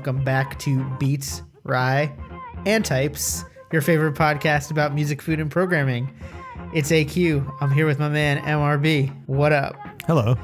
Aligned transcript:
Welcome 0.00 0.24
back 0.24 0.58
to 0.60 0.82
Beats, 0.98 1.42
Rye, 1.62 2.10
and 2.64 2.82
Types, 2.82 3.44
your 3.70 3.82
favorite 3.82 4.14
podcast 4.14 4.70
about 4.70 4.94
music, 4.94 5.20
food, 5.20 5.40
and 5.40 5.50
programming. 5.50 6.10
It's 6.72 6.90
AQ. 6.90 7.54
I'm 7.60 7.70
here 7.70 7.84
with 7.84 7.98
my 7.98 8.08
man, 8.08 8.38
MRB. 8.38 9.14
What 9.26 9.52
up? 9.52 9.76
Hello. 10.06 10.36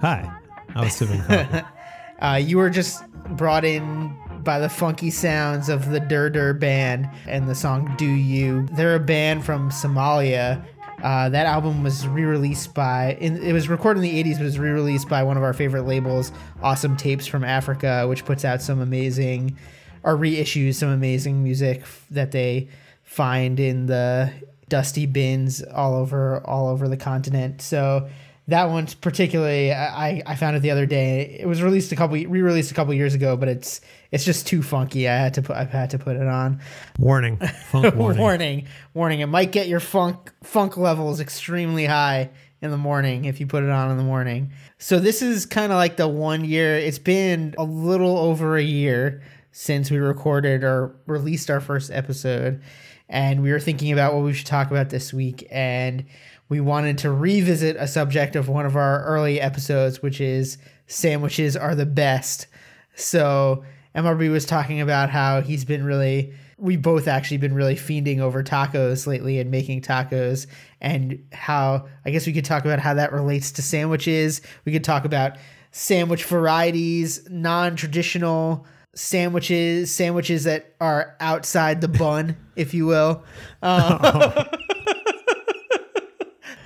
Hi. 0.00 0.28
I 0.74 0.80
was 0.80 0.94
sipping 0.94 1.22
coffee. 1.22 1.64
Uh, 2.20 2.34
you 2.34 2.56
were 2.58 2.70
just 2.70 3.08
brought 3.36 3.64
in 3.64 4.16
by 4.42 4.58
the 4.58 4.68
funky 4.68 5.10
sounds 5.10 5.68
of 5.68 5.90
the 5.90 6.00
Dur 6.00 6.28
Dur 6.28 6.52
band 6.52 7.08
and 7.28 7.48
the 7.48 7.54
song 7.54 7.86
Dooyo. 7.96 8.68
They're 8.76 8.96
a 8.96 9.00
band 9.00 9.44
from 9.44 9.70
Somalia. 9.70 10.64
Uh, 11.02 11.28
that 11.28 11.46
album 11.46 11.82
was 11.82 12.06
re-released 12.06 12.72
by, 12.74 13.14
in, 13.20 13.42
it 13.42 13.52
was 13.52 13.68
recorded 13.68 14.04
in 14.04 14.10
the 14.10 14.22
80s, 14.22 14.34
but 14.34 14.42
it 14.42 14.44
was 14.44 14.58
re-released 14.58 15.08
by 15.08 15.22
one 15.24 15.36
of 15.36 15.42
our 15.42 15.52
favorite 15.52 15.82
labels, 15.82 16.30
Awesome 16.62 16.96
Tapes 16.96 17.26
from 17.26 17.42
Africa, 17.42 18.06
which 18.08 18.24
puts 18.24 18.44
out 18.44 18.62
some 18.62 18.80
amazing, 18.80 19.56
or 20.04 20.16
reissues 20.16 20.76
some 20.76 20.90
amazing 20.90 21.42
music 21.42 21.82
that 22.10 22.30
they 22.30 22.68
find 23.02 23.58
in 23.58 23.86
the 23.86 24.32
dusty 24.68 25.04
bins 25.04 25.62
all 25.62 25.94
over 25.94 26.40
all 26.46 26.68
over 26.68 26.88
the 26.88 26.96
continent. 26.96 27.60
So 27.60 28.08
that 28.52 28.68
one's 28.68 28.94
particularly 28.94 29.72
I, 29.72 30.22
I 30.26 30.36
found 30.36 30.56
it 30.56 30.60
the 30.60 30.70
other 30.70 30.84
day. 30.84 31.38
It 31.40 31.46
was 31.46 31.62
released 31.62 31.90
a 31.90 31.96
couple 31.96 32.16
re-released 32.16 32.70
a 32.70 32.74
couple 32.74 32.92
years 32.92 33.14
ago, 33.14 33.34
but 33.34 33.48
it's 33.48 33.80
it's 34.10 34.24
just 34.26 34.46
too 34.46 34.62
funky. 34.62 35.08
I 35.08 35.16
had 35.16 35.34
to 35.34 35.42
put 35.42 35.56
I've 35.56 35.70
had 35.70 35.90
to 35.90 35.98
put 35.98 36.16
it 36.16 36.26
on. 36.26 36.60
Warning. 36.98 37.38
Funk 37.38 37.94
warning. 37.96 38.20
warning, 38.20 38.66
warning. 38.92 39.20
It 39.20 39.26
might 39.26 39.52
get 39.52 39.68
your 39.68 39.80
funk 39.80 40.32
funk 40.42 40.76
levels 40.76 41.18
extremely 41.18 41.86
high 41.86 42.28
in 42.60 42.70
the 42.70 42.76
morning 42.76 43.24
if 43.24 43.40
you 43.40 43.46
put 43.46 43.64
it 43.64 43.70
on 43.70 43.90
in 43.90 43.96
the 43.96 44.04
morning. 44.04 44.52
So 44.76 44.98
this 44.98 45.22
is 45.22 45.46
kind 45.46 45.72
of 45.72 45.76
like 45.76 45.96
the 45.96 46.06
one 46.06 46.44
year. 46.44 46.76
It's 46.76 46.98
been 46.98 47.54
a 47.56 47.64
little 47.64 48.18
over 48.18 48.56
a 48.56 48.62
year 48.62 49.22
since 49.52 49.90
we 49.90 49.96
recorded 49.96 50.62
or 50.62 50.94
released 51.06 51.50
our 51.50 51.60
first 51.60 51.90
episode, 51.90 52.62
and 53.08 53.42
we 53.42 53.50
were 53.50 53.60
thinking 53.60 53.92
about 53.92 54.12
what 54.12 54.24
we 54.24 54.34
should 54.34 54.46
talk 54.46 54.70
about 54.70 54.90
this 54.90 55.12
week, 55.12 55.46
and 55.50 56.04
we 56.52 56.60
wanted 56.60 56.98
to 56.98 57.10
revisit 57.10 57.76
a 57.76 57.88
subject 57.88 58.36
of 58.36 58.46
one 58.46 58.66
of 58.66 58.76
our 58.76 59.02
early 59.04 59.40
episodes, 59.40 60.02
which 60.02 60.20
is 60.20 60.58
sandwiches 60.86 61.56
are 61.56 61.74
the 61.74 61.86
best. 61.86 62.46
So 62.94 63.64
MRB 63.94 64.30
was 64.30 64.44
talking 64.44 64.78
about 64.78 65.08
how 65.08 65.40
he's 65.40 65.64
been 65.64 65.82
really 65.82 66.34
we 66.58 66.76
both 66.76 67.08
actually 67.08 67.38
been 67.38 67.54
really 67.54 67.74
fiending 67.74 68.18
over 68.18 68.42
tacos 68.42 69.06
lately 69.06 69.40
and 69.40 69.50
making 69.50 69.80
tacos 69.80 70.46
and 70.82 71.24
how 71.32 71.86
I 72.04 72.10
guess 72.10 72.26
we 72.26 72.34
could 72.34 72.44
talk 72.44 72.66
about 72.66 72.80
how 72.80 72.92
that 72.92 73.14
relates 73.14 73.50
to 73.52 73.62
sandwiches. 73.62 74.42
We 74.66 74.72
could 74.72 74.84
talk 74.84 75.06
about 75.06 75.38
sandwich 75.70 76.22
varieties, 76.26 77.26
non-traditional 77.30 78.66
sandwiches, 78.94 79.90
sandwiches 79.90 80.44
that 80.44 80.74
are 80.82 81.16
outside 81.18 81.80
the 81.80 81.88
bun, 81.88 82.36
if 82.56 82.74
you 82.74 82.84
will. 82.84 83.24
Um, 83.62 83.98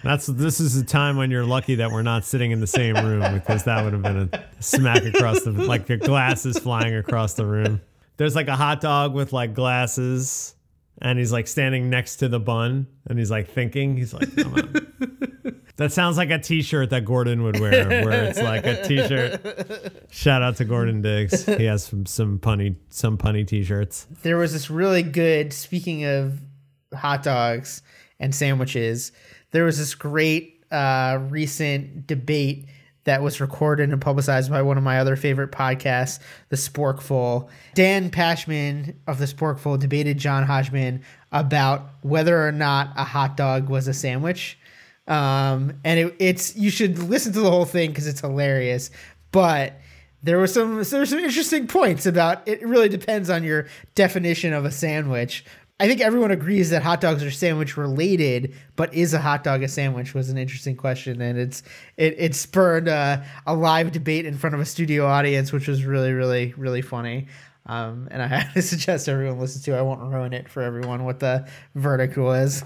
That's 0.06 0.26
this 0.26 0.60
is 0.60 0.76
a 0.76 0.84
time 0.84 1.16
when 1.16 1.30
you're 1.30 1.44
lucky 1.44 1.76
that 1.76 1.90
we're 1.90 2.02
not 2.02 2.24
sitting 2.24 2.52
in 2.52 2.60
the 2.60 2.66
same 2.66 2.94
room 2.94 3.34
because 3.34 3.64
that 3.64 3.82
would 3.82 3.92
have 3.92 4.02
been 4.02 4.30
a 4.32 4.62
smack 4.62 5.04
across 5.04 5.42
the 5.42 5.50
like 5.52 5.88
your 5.88 5.98
glasses 5.98 6.58
flying 6.58 6.94
across 6.94 7.34
the 7.34 7.44
room. 7.44 7.80
There's 8.16 8.36
like 8.36 8.48
a 8.48 8.56
hot 8.56 8.80
dog 8.80 9.14
with 9.14 9.32
like 9.32 9.52
glasses 9.54 10.54
and 11.02 11.18
he's 11.18 11.32
like 11.32 11.46
standing 11.48 11.90
next 11.90 12.16
to 12.16 12.28
the 12.28 12.40
bun 12.40 12.86
and 13.08 13.18
he's 13.18 13.30
like 13.30 13.48
thinking. 13.48 13.96
He's 13.96 14.14
like, 14.14 14.34
"Come 14.36 14.54
on." 14.54 14.92
That 15.76 15.92
sounds 15.92 16.16
like 16.16 16.30
a 16.30 16.38
t-shirt 16.38 16.88
that 16.90 17.04
Gordon 17.04 17.42
would 17.42 17.60
wear, 17.60 17.86
where 17.86 18.24
it's 18.24 18.40
like 18.40 18.64
a 18.64 18.82
t-shirt. 18.82 20.06
Shout 20.10 20.40
out 20.40 20.56
to 20.56 20.64
Gordon 20.64 21.02
Diggs. 21.02 21.44
He 21.44 21.64
has 21.64 21.84
some 21.84 22.06
some 22.06 22.38
punny 22.38 22.76
some 22.88 23.18
punny 23.18 23.46
t-shirts. 23.46 24.06
there 24.22 24.38
was 24.38 24.52
this 24.54 24.70
really 24.70 25.02
good 25.02 25.52
speaking 25.52 26.04
of 26.04 26.40
hot 26.94 27.22
dogs 27.22 27.82
and 28.18 28.34
sandwiches 28.34 29.12
there 29.56 29.64
was 29.64 29.78
this 29.78 29.94
great 29.94 30.62
uh, 30.70 31.18
recent 31.30 32.06
debate 32.06 32.66
that 33.04 33.22
was 33.22 33.40
recorded 33.40 33.90
and 33.90 34.02
publicized 34.02 34.50
by 34.50 34.60
one 34.60 34.76
of 34.76 34.84
my 34.84 34.98
other 34.98 35.16
favorite 35.16 35.50
podcasts 35.50 36.18
the 36.50 36.56
sporkful. 36.56 37.48
Dan 37.74 38.10
pashman 38.10 38.96
of 39.06 39.18
the 39.18 39.24
sporkful 39.24 39.78
debated 39.78 40.18
john 40.18 40.42
hodgman 40.42 41.02
about 41.32 41.88
whether 42.02 42.46
or 42.46 42.52
not 42.52 42.90
a 42.96 43.04
hot 43.04 43.38
dog 43.38 43.70
was 43.70 43.88
a 43.88 43.94
sandwich. 43.94 44.58
Um, 45.08 45.72
and 45.84 46.00
it, 46.00 46.16
it's 46.18 46.54
you 46.54 46.68
should 46.68 46.98
listen 46.98 47.32
to 47.32 47.40
the 47.40 47.50
whole 47.50 47.64
thing 47.64 47.88
because 47.88 48.06
it's 48.06 48.20
hilarious. 48.20 48.90
But 49.32 49.80
there 50.22 50.36
was 50.36 50.52
some 50.52 50.82
there 50.82 51.00
were 51.00 51.06
some 51.06 51.18
interesting 51.20 51.66
points 51.66 52.04
about 52.04 52.46
it 52.46 52.60
really 52.60 52.90
depends 52.90 53.30
on 53.30 53.42
your 53.42 53.68
definition 53.94 54.52
of 54.52 54.66
a 54.66 54.70
sandwich. 54.70 55.46
I 55.78 55.88
think 55.88 56.00
everyone 56.00 56.30
agrees 56.30 56.70
that 56.70 56.82
hot 56.82 57.02
dogs 57.02 57.22
are 57.22 57.30
sandwich 57.30 57.76
related, 57.76 58.54
but 58.76 58.94
is 58.94 59.12
a 59.12 59.18
hot 59.18 59.44
dog 59.44 59.62
a 59.62 59.68
sandwich 59.68 60.14
was 60.14 60.30
an 60.30 60.38
interesting 60.38 60.74
question, 60.74 61.20
and 61.20 61.38
it's 61.38 61.62
it 61.98 62.14
it 62.18 62.34
spurred 62.34 62.88
uh, 62.88 63.22
a 63.46 63.54
live 63.54 63.92
debate 63.92 64.24
in 64.24 64.38
front 64.38 64.54
of 64.54 64.60
a 64.60 64.64
studio 64.64 65.06
audience, 65.06 65.52
which 65.52 65.68
was 65.68 65.84
really 65.84 66.12
really 66.12 66.54
really 66.56 66.80
funny. 66.80 67.26
Um, 67.66 68.08
and 68.10 68.22
I 68.22 68.26
highly 68.38 68.62
suggest 68.62 69.06
everyone 69.08 69.38
listen 69.38 69.60
to. 69.64 69.78
I 69.78 69.82
won't 69.82 70.00
ruin 70.00 70.32
it 70.32 70.48
for 70.48 70.62
everyone 70.62 71.04
what 71.04 71.20
the 71.20 71.46
verdict 71.74 72.16
was. 72.16 72.64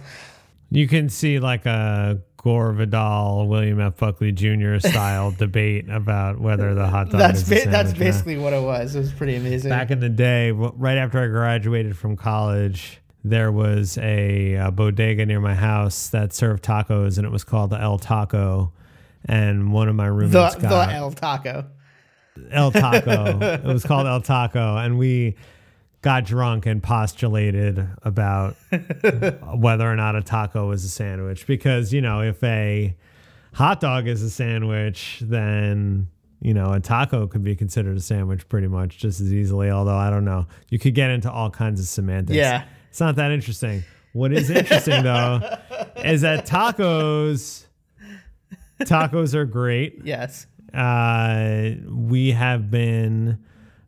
You 0.70 0.86
can 0.86 1.08
see 1.08 1.40
like 1.40 1.66
a 1.66 2.20
Gore 2.36 2.72
Vidal, 2.72 3.48
William 3.48 3.80
F. 3.80 3.96
Buckley 3.96 4.30
Jr. 4.30 4.78
style 4.78 5.30
debate 5.38 5.88
about 5.90 6.40
whether 6.40 6.74
the 6.74 6.86
hot 6.86 7.10
dog 7.10 7.18
That's 7.18 7.42
is 7.42 7.64
ba- 7.64 7.70
that's 7.70 7.92
basically 7.92 8.38
what 8.38 8.52
it 8.52 8.62
was. 8.62 8.94
It 8.94 9.00
was 9.00 9.12
pretty 9.12 9.34
amazing. 9.34 9.68
Back 9.68 9.90
in 9.90 9.98
the 9.98 10.08
day, 10.08 10.52
right 10.52 10.96
after 10.96 11.22
I 11.22 11.26
graduated 11.26 11.98
from 11.98 12.16
college, 12.16 12.99
there 13.24 13.52
was 13.52 13.98
a, 13.98 14.56
uh 14.56 14.70
bodega 14.70 15.26
near 15.26 15.40
my 15.40 15.54
house 15.54 16.08
that 16.08 16.32
served 16.32 16.64
tacos, 16.64 17.18
and 17.18 17.26
it 17.26 17.30
was 17.30 17.44
called 17.44 17.70
the 17.70 17.80
El 17.80 17.98
Taco. 17.98 18.72
And 19.26 19.72
one 19.72 19.88
of 19.88 19.94
my 19.94 20.06
roommates 20.06 20.54
the 20.54 20.62
got 20.62 20.92
El 20.92 21.12
Taco. 21.12 21.66
El 22.50 22.70
Taco. 22.70 23.38
it 23.40 23.64
was 23.64 23.84
called 23.84 24.06
El 24.06 24.22
Taco, 24.22 24.76
and 24.76 24.98
we 24.98 25.36
got 26.02 26.24
drunk 26.24 26.66
and 26.66 26.82
postulated 26.82 27.86
about 28.02 28.56
whether 29.54 29.90
or 29.90 29.96
not 29.96 30.16
a 30.16 30.22
taco 30.22 30.68
was 30.68 30.84
a 30.84 30.88
sandwich. 30.88 31.46
Because 31.46 31.92
you 31.92 32.00
know, 32.00 32.22
if 32.22 32.42
a 32.42 32.96
hot 33.52 33.80
dog 33.80 34.06
is 34.06 34.22
a 34.22 34.30
sandwich, 34.30 35.18
then 35.22 36.08
you 36.40 36.54
know 36.54 36.72
a 36.72 36.80
taco 36.80 37.26
could 37.26 37.44
be 37.44 37.54
considered 37.54 37.96
a 37.96 38.00
sandwich 38.00 38.48
pretty 38.48 38.68
much 38.68 38.98
just 38.98 39.20
as 39.20 39.32
easily. 39.32 39.70
Although 39.70 39.96
I 39.96 40.10
don't 40.10 40.24
know, 40.24 40.46
you 40.68 40.78
could 40.78 40.94
get 40.94 41.10
into 41.10 41.30
all 41.30 41.50
kinds 41.50 41.80
of 41.80 41.86
semantics. 41.86 42.36
Yeah. 42.36 42.64
It's 42.90 43.00
not 43.00 43.16
that 43.16 43.30
interesting. 43.30 43.84
What 44.12 44.32
is 44.32 44.50
interesting 44.50 45.02
though 45.02 45.40
is 45.96 46.20
that 46.22 46.46
tacos. 46.46 47.64
Tacos 48.80 49.34
are 49.34 49.44
great 49.44 50.00
Yes. 50.04 50.46
uh, 50.74 51.70
we 51.88 52.30
have 52.32 52.70
been 52.70 53.38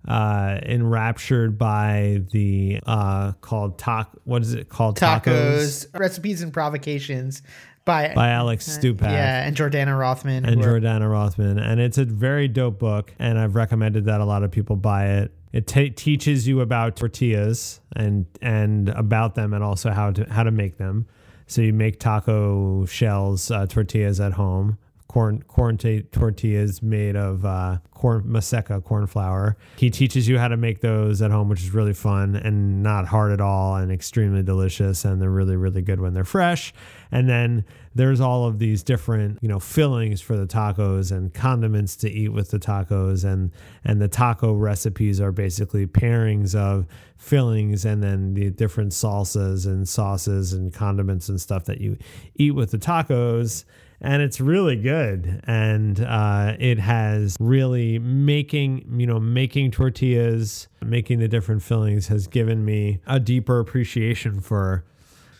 uh, 0.07 0.59
enraptured 0.65 1.57
by 1.57 2.23
the 2.31 2.81
uh, 2.87 3.33
called 3.41 3.79
tac. 3.79 4.09
What 4.25 4.43
is 4.43 4.53
it 4.55 4.69
called? 4.69 4.99
Tacos, 4.99 5.87
recipes 5.99 6.43
and 6.43 6.53
provocations 6.53 7.43
by, 7.85 8.13
by 8.15 8.29
Alex 8.31 8.69
Stupak. 8.69 9.03
yeah, 9.03 9.47
and 9.47 9.57
Jordana 9.57 9.99
Rothman. 9.99 10.45
And 10.45 10.63
who 10.63 10.69
Jordana 10.71 11.11
Rothman, 11.11 11.59
and 11.59 11.81
it's 11.81 11.99
a 11.99 12.05
very 12.05 12.49
dope 12.49 12.79
book, 12.79 13.15
and 13.19 13.39
I've 13.39 13.55
recommended 13.55 14.05
that 14.07 14.21
a 14.21 14.25
lot 14.25 14.43
of 14.43 14.51
people 14.51 14.77
buy 14.77 15.07
it. 15.07 15.33
It 15.53 15.67
ta 15.67 15.89
teaches 15.95 16.49
you 16.49 16.61
about 16.61 16.97
tortillas 16.97 17.81
and 17.95 18.27
and 18.41 18.89
about 18.91 19.35
them, 19.35 19.53
and 19.53 19.63
also 19.63 19.91
how 19.91 20.11
to 20.13 20.25
how 20.31 20.43
to 20.43 20.51
make 20.51 20.79
them. 20.79 21.07
So 21.47 21.61
you 21.61 21.73
make 21.73 22.01
taco 22.01 22.87
shells, 22.87 23.51
uh, 23.51 23.67
tortillas 23.67 24.21
at 24.21 24.33
home, 24.33 24.79
corn 25.13 25.43
corn 25.43 25.77
t- 25.77 26.03
tortillas 26.11 26.83
made 26.83 27.17
of 27.17 27.45
uh, 27.45 27.77
corn 27.91 28.23
maseca 28.23 28.83
corn 28.83 29.07
flour. 29.07 29.59
He 29.77 29.91
teaches 29.91 30.27
you 30.27 30.39
how 30.39 30.49
to 30.49 30.57
make 30.57 30.81
those 30.81 31.21
at 31.21 31.31
home, 31.31 31.51
which 31.51 31.61
is 31.61 31.75
really 31.75 31.93
fun 31.93 32.35
and 32.35 32.83
not 32.83 33.07
hard 33.07 33.31
at 33.31 33.41
all, 33.41 33.77
and 33.77 33.93
extremely 33.93 34.43
delicious. 34.43 35.05
And 35.05 35.21
they're 35.21 35.31
really 35.31 35.57
really 35.57 35.83
good 35.83 36.01
when 36.01 36.15
they're 36.15 36.25
fresh. 36.25 36.73
And 37.11 37.29
then 37.29 37.67
there's 37.95 38.23
all 38.23 38.47
of 38.47 38.59
these 38.59 38.83
different 38.83 39.39
you 39.43 39.49
know 39.49 39.61
fillings 39.61 40.23
for 40.23 40.35
the 40.35 40.47
tacos 40.47 41.13
and 41.13 41.35
condiments 41.35 41.95
to 41.97 42.11
eat 42.11 42.31
with 42.31 42.51
the 42.51 42.59
tacos 42.59 43.23
and 43.23 43.51
and 43.85 44.01
the 44.01 44.09
taco 44.09 44.55
recipes 44.55 45.21
are 45.21 45.33
basically 45.33 45.87
pairings 45.87 46.55
of 46.55 46.87
fillings 47.19 47.85
and 47.85 48.03
then 48.03 48.33
the 48.33 48.49
different 48.49 48.93
salsas 48.93 49.67
and 49.67 49.87
sauces 49.87 50.55
and 50.55 50.73
condiments 50.73 51.29
and 51.29 51.39
stuff 51.39 51.67
that 51.67 51.83
you 51.83 51.99
eat 52.37 52.53
with 52.53 52.71
the 52.71 52.79
tacos 52.79 53.65
and 54.03 54.21
it's 54.21 54.41
really 54.41 54.77
good 54.77 55.41
and 55.45 56.01
uh, 56.01 56.55
it 56.59 56.79
has 56.79 57.37
really 57.41 57.99
making 57.99 58.85
you 58.99 59.07
know 59.07 59.21
making 59.21 59.71
tortillas 59.71 60.69
making 60.85 61.21
the 61.21 61.29
different 61.29 61.63
fillings 61.63 62.09
has 62.09 62.27
given 62.27 62.65
me 62.65 62.99
a 63.07 63.19
deeper 63.19 63.61
appreciation 63.61 64.41
for 64.41 64.85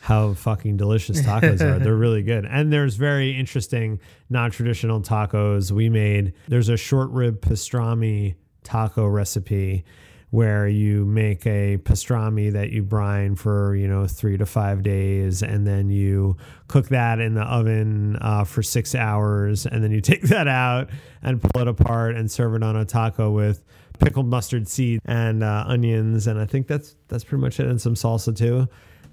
how 0.03 0.35
fucking 0.35 0.77
delicious 0.77 1.23
tacos 1.23 1.61
are. 1.61 1.79
They're 1.83 1.95
really 1.95 2.25
good. 2.25 2.45
And 2.45 2.73
there's 2.73 2.97
very 2.97 3.39
interesting 3.39 4.01
non-traditional 4.31 5.01
tacos 5.01 5.71
we 5.71 5.89
made. 5.89 6.33
There's 6.49 6.69
a 6.69 6.77
short 6.77 7.11
rib 7.11 7.41
pastrami 7.41 8.35
taco 8.65 9.07
recipe 9.07 9.85
where 10.33 10.67
you 10.67 11.05
make 11.05 11.47
a 11.47 11.79
pastrami 11.79 12.53
that 12.53 12.71
you 12.71 12.83
brine 12.83 13.37
for 13.37 13.77
you 13.77 13.87
know 13.87 14.07
three 14.07 14.37
to 14.37 14.45
five 14.45 14.83
days 14.83 15.43
and 15.43 15.67
then 15.67 15.89
you 15.89 16.37
cook 16.69 16.89
that 16.89 17.21
in 17.21 17.35
the 17.35 17.43
oven 17.43 18.17
uh, 18.21 18.43
for 18.43 18.63
six 18.63 18.95
hours 18.95 19.67
and 19.67 19.85
then 19.85 19.91
you 19.91 20.01
take 20.13 20.23
that 20.23 20.49
out 20.49 20.91
and 21.23 21.41
pull 21.41 21.63
it 21.63 21.69
apart 21.69 22.17
and 22.17 22.31
serve 22.31 22.55
it 22.55 22.63
on 22.63 22.77
a 22.77 22.85
taco 22.85 23.31
with 23.31 23.63
pickled 23.99 24.27
mustard 24.27 24.67
seed 24.67 24.99
and 25.05 25.45
uh, 25.45 25.65
onions 25.67 26.27
and 26.27 26.41
i 26.41 26.47
think 26.47 26.67
that's 26.67 26.97
that's 27.09 27.25
pretty 27.25 27.43
much 27.43 27.61
it 27.61 27.67
and 27.67 27.81
some 27.81 27.95
salsa 27.95 28.35
too. 28.35 28.67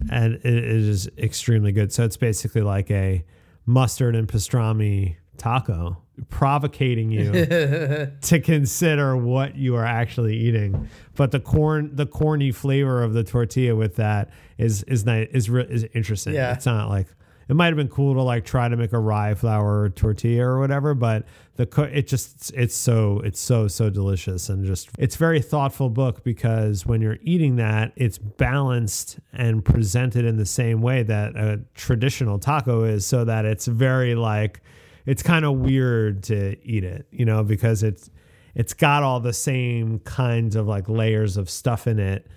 And 0.10 0.36
it 0.36 0.45
is 0.45 1.10
extremely 1.18 1.71
good. 1.71 1.92
So 1.92 2.06
it's 2.06 2.18
basically 2.18 2.62
like 2.62 2.89
a 2.89 3.25
mustard 3.66 4.16
and 4.16 4.27
pastrami 4.27 5.18
taco 5.40 5.98
provocating 6.30 7.10
you 7.12 7.32
to 8.22 8.40
consider 8.44 9.16
what 9.18 9.56
you 9.56 9.76
are 9.76 9.86
actually 9.86 10.36
eating 10.38 10.88
but 11.16 11.32
the 11.32 11.40
corn 11.40 11.90
the 11.96 12.06
corny 12.06 12.52
flavor 12.52 13.02
of 13.04 13.14
the 13.14 13.24
tortilla 13.24 13.76
with 13.76 13.96
that 13.96 14.30
is 14.58 14.84
is 14.84 15.06
nice 15.06 15.28
is, 15.32 15.50
re- 15.50 15.66
is 15.70 15.86
interesting 15.94 16.34
Yeah. 16.34 16.54
it's 16.54 16.66
not 16.66 16.90
like 16.90 17.08
it 17.48 17.56
might 17.56 17.68
have 17.68 17.78
been 17.78 17.88
cool 17.88 18.14
to 18.14 18.22
like 18.22 18.46
try 18.46 18.70
to 18.70 18.78
make 18.78 18.94
a 18.94 19.00
rye 19.00 19.34
flour 19.34 19.90
tortilla 19.90 20.44
or 20.46 20.60
whatever 20.60 20.94
but 20.94 21.26
the 21.56 21.66
co- 21.66 21.84
it 21.84 22.06
just 22.06 22.52
it's 22.54 22.76
so 22.76 23.22
it's 23.22 23.40
so 23.40 23.68
so 23.68 23.90
delicious 23.90 24.50
and 24.50 24.66
just 24.66 24.90
it's 25.00 25.16
very 25.16 25.42
thoughtful 25.42 25.90
book 25.90 26.24
because 26.24 26.86
when 26.86 27.02
you're 27.02 27.18
eating 27.24 27.56
that 27.56 27.92
it's 27.96 28.18
balanced 28.18 29.20
and 29.34 29.64
presented 29.66 30.26
in 30.26 30.36
the 30.38 30.46
same 30.46 30.82
way 30.82 31.02
that 31.02 31.36
a 31.38 31.60
traditional 31.76 32.38
taco 32.40 32.84
is 32.84 33.06
so 33.06 33.24
that 33.26 33.46
it's 33.46 33.66
very 33.68 34.16
like 34.16 34.62
it's 35.10 35.24
kind 35.24 35.44
of 35.44 35.56
weird 35.56 36.24
to 36.24 36.56
eat 36.64 36.84
it, 36.84 37.08
you 37.12 37.26
know, 37.26 37.44
because 37.44 37.82
it's 37.82 38.10
it's 38.54 38.74
got 38.74 39.02
all 39.02 39.20
the 39.20 39.34
same 39.34 40.00
kinds 40.00 40.56
of 40.56 40.68
like 40.68 40.88
layers 40.88 41.36
of 41.38 41.50
stuff 41.50 41.88
in 41.88 42.00
it, 42.00 42.28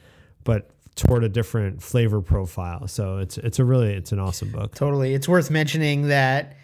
but 0.45 0.71
toward 0.95 1.25
a 1.25 1.29
different 1.29 1.83
flavor 1.83 2.21
profile. 2.23 2.89
So 2.89 3.19
it's 3.19 3.37
it's 3.39 3.59
a 3.59 3.65
really 3.65 3.93
it's 3.93 4.13
an 4.13 4.19
awesome 4.19 4.51
book. 4.51 4.75
Totally. 4.75 5.13
It's 5.13 5.29
worth 5.29 5.51
mentioning 5.51 6.09
that 6.09 6.57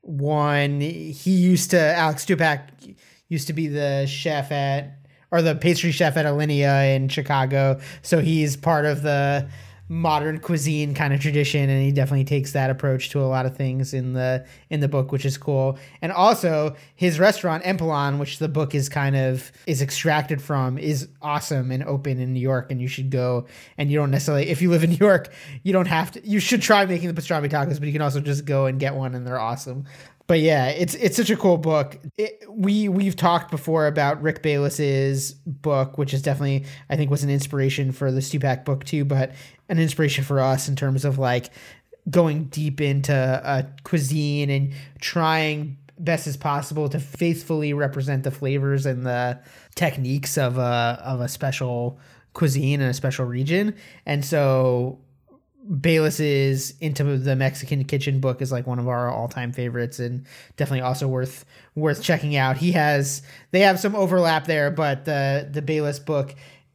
one, 0.00 0.80
he 0.80 1.30
used 1.30 1.70
to, 1.70 1.78
Alex 1.78 2.26
Stupak 2.26 2.96
used 3.28 3.46
to 3.46 3.52
be 3.52 3.68
the 3.68 4.04
chef 4.06 4.50
at, 4.50 4.98
or 5.30 5.42
the 5.42 5.54
pastry 5.54 5.92
chef 5.92 6.16
at 6.16 6.26
Alinea 6.26 6.96
in 6.96 7.08
Chicago. 7.08 7.80
So 8.02 8.18
he's 8.18 8.56
part 8.56 8.84
of 8.84 9.02
the 9.02 9.48
modern 9.88 10.38
cuisine 10.38 10.94
kind 10.94 11.12
of 11.12 11.20
tradition 11.20 11.68
and 11.68 11.82
he 11.82 11.92
definitely 11.92 12.24
takes 12.24 12.52
that 12.52 12.70
approach 12.70 13.10
to 13.10 13.20
a 13.20 13.26
lot 13.26 13.44
of 13.44 13.56
things 13.56 13.92
in 13.92 14.14
the 14.14 14.44
in 14.70 14.80
the 14.80 14.88
book 14.88 15.12
which 15.12 15.26
is 15.26 15.36
cool. 15.36 15.78
And 16.00 16.12
also 16.12 16.76
his 16.94 17.18
restaurant 17.18 17.64
Empellon 17.64 18.18
which 18.18 18.38
the 18.38 18.48
book 18.48 18.74
is 18.74 18.88
kind 18.88 19.16
of 19.16 19.52
is 19.66 19.82
extracted 19.82 20.40
from 20.40 20.78
is 20.78 21.08
awesome 21.20 21.70
and 21.70 21.84
open 21.84 22.20
in 22.20 22.32
new 22.32 22.40
york 22.40 22.70
and 22.70 22.80
you 22.80 22.88
should 22.88 23.10
go. 23.10 23.46
And 23.76 23.90
you 23.90 23.98
don't 23.98 24.10
necessarily 24.10 24.48
if 24.48 24.62
you 24.62 24.70
live 24.70 24.84
in 24.84 24.90
new 24.90 24.96
york 24.96 25.32
you 25.62 25.72
don't 25.72 25.88
have 25.88 26.12
to 26.12 26.26
you 26.26 26.40
should 26.40 26.62
try 26.62 26.86
making 26.86 27.12
the 27.12 27.20
pastrami 27.20 27.50
tacos 27.50 27.78
but 27.78 27.86
you 27.86 27.92
can 27.92 28.02
also 28.02 28.20
just 28.20 28.44
go 28.44 28.66
and 28.66 28.80
get 28.80 28.94
one 28.94 29.14
and 29.14 29.26
they're 29.26 29.40
awesome 29.40 29.84
but 30.32 30.40
yeah, 30.40 30.68
it's 30.68 30.94
it's 30.94 31.14
such 31.14 31.28
a 31.28 31.36
cool 31.36 31.58
book. 31.58 31.98
It, 32.16 32.42
we 32.48 32.88
we've 32.88 33.16
talked 33.16 33.50
before 33.50 33.86
about 33.86 34.22
Rick 34.22 34.42
Bayless's 34.42 35.32
book, 35.32 35.98
which 35.98 36.14
is 36.14 36.22
definitely 36.22 36.64
I 36.88 36.96
think 36.96 37.10
was 37.10 37.22
an 37.22 37.28
inspiration 37.28 37.92
for 37.92 38.10
the 38.10 38.20
Stupak 38.20 38.64
book 38.64 38.84
too, 38.84 39.04
but 39.04 39.32
an 39.68 39.78
inspiration 39.78 40.24
for 40.24 40.40
us 40.40 40.70
in 40.70 40.74
terms 40.74 41.04
of 41.04 41.18
like 41.18 41.50
going 42.08 42.44
deep 42.44 42.80
into 42.80 43.12
a 43.12 43.66
cuisine 43.84 44.48
and 44.48 44.72
trying 45.02 45.76
best 45.98 46.26
as 46.26 46.38
possible 46.38 46.88
to 46.88 46.98
faithfully 46.98 47.74
represent 47.74 48.24
the 48.24 48.30
flavors 48.30 48.86
and 48.86 49.04
the 49.04 49.38
techniques 49.74 50.38
of 50.38 50.56
a 50.56 50.98
of 51.04 51.20
a 51.20 51.28
special 51.28 51.98
cuisine 52.32 52.80
and 52.80 52.88
a 52.88 52.94
special 52.94 53.26
region. 53.26 53.74
And 54.06 54.24
so 54.24 54.98
Bayless's 55.80 56.74
Into 56.80 57.16
the 57.18 57.36
Mexican 57.36 57.84
Kitchen 57.84 58.20
book 58.20 58.42
is 58.42 58.50
like 58.50 58.66
one 58.66 58.78
of 58.78 58.88
our 58.88 59.10
all-time 59.10 59.52
favorites 59.52 60.00
and 60.00 60.26
definitely 60.56 60.80
also 60.80 61.06
worth 61.06 61.44
worth 61.74 62.02
checking 62.02 62.36
out. 62.36 62.56
He 62.56 62.72
has 62.72 63.22
they 63.52 63.60
have 63.60 63.78
some 63.78 63.94
overlap 63.94 64.46
there, 64.46 64.70
but 64.70 65.04
the 65.04 65.48
the 65.50 65.62
Bayless 65.62 66.00
book 66.00 66.34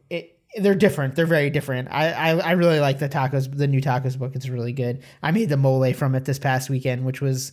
it, 0.09 0.39
they're 0.57 0.75
different. 0.75 1.15
They're 1.15 1.25
very 1.25 1.49
different. 1.49 1.89
I, 1.91 2.11
I 2.11 2.29
I 2.37 2.51
really 2.51 2.79
like 2.79 2.99
the 2.99 3.09
tacos 3.09 3.55
the 3.55 3.67
new 3.67 3.81
tacos 3.81 4.17
book. 4.17 4.35
It's 4.35 4.47
really 4.47 4.73
good. 4.73 5.03
I 5.21 5.31
made 5.31 5.49
the 5.49 5.57
mole 5.57 5.93
from 5.93 6.15
it 6.15 6.23
this 6.23 6.39
past 6.39 6.69
weekend, 6.69 7.05
which 7.05 7.19
was 7.19 7.51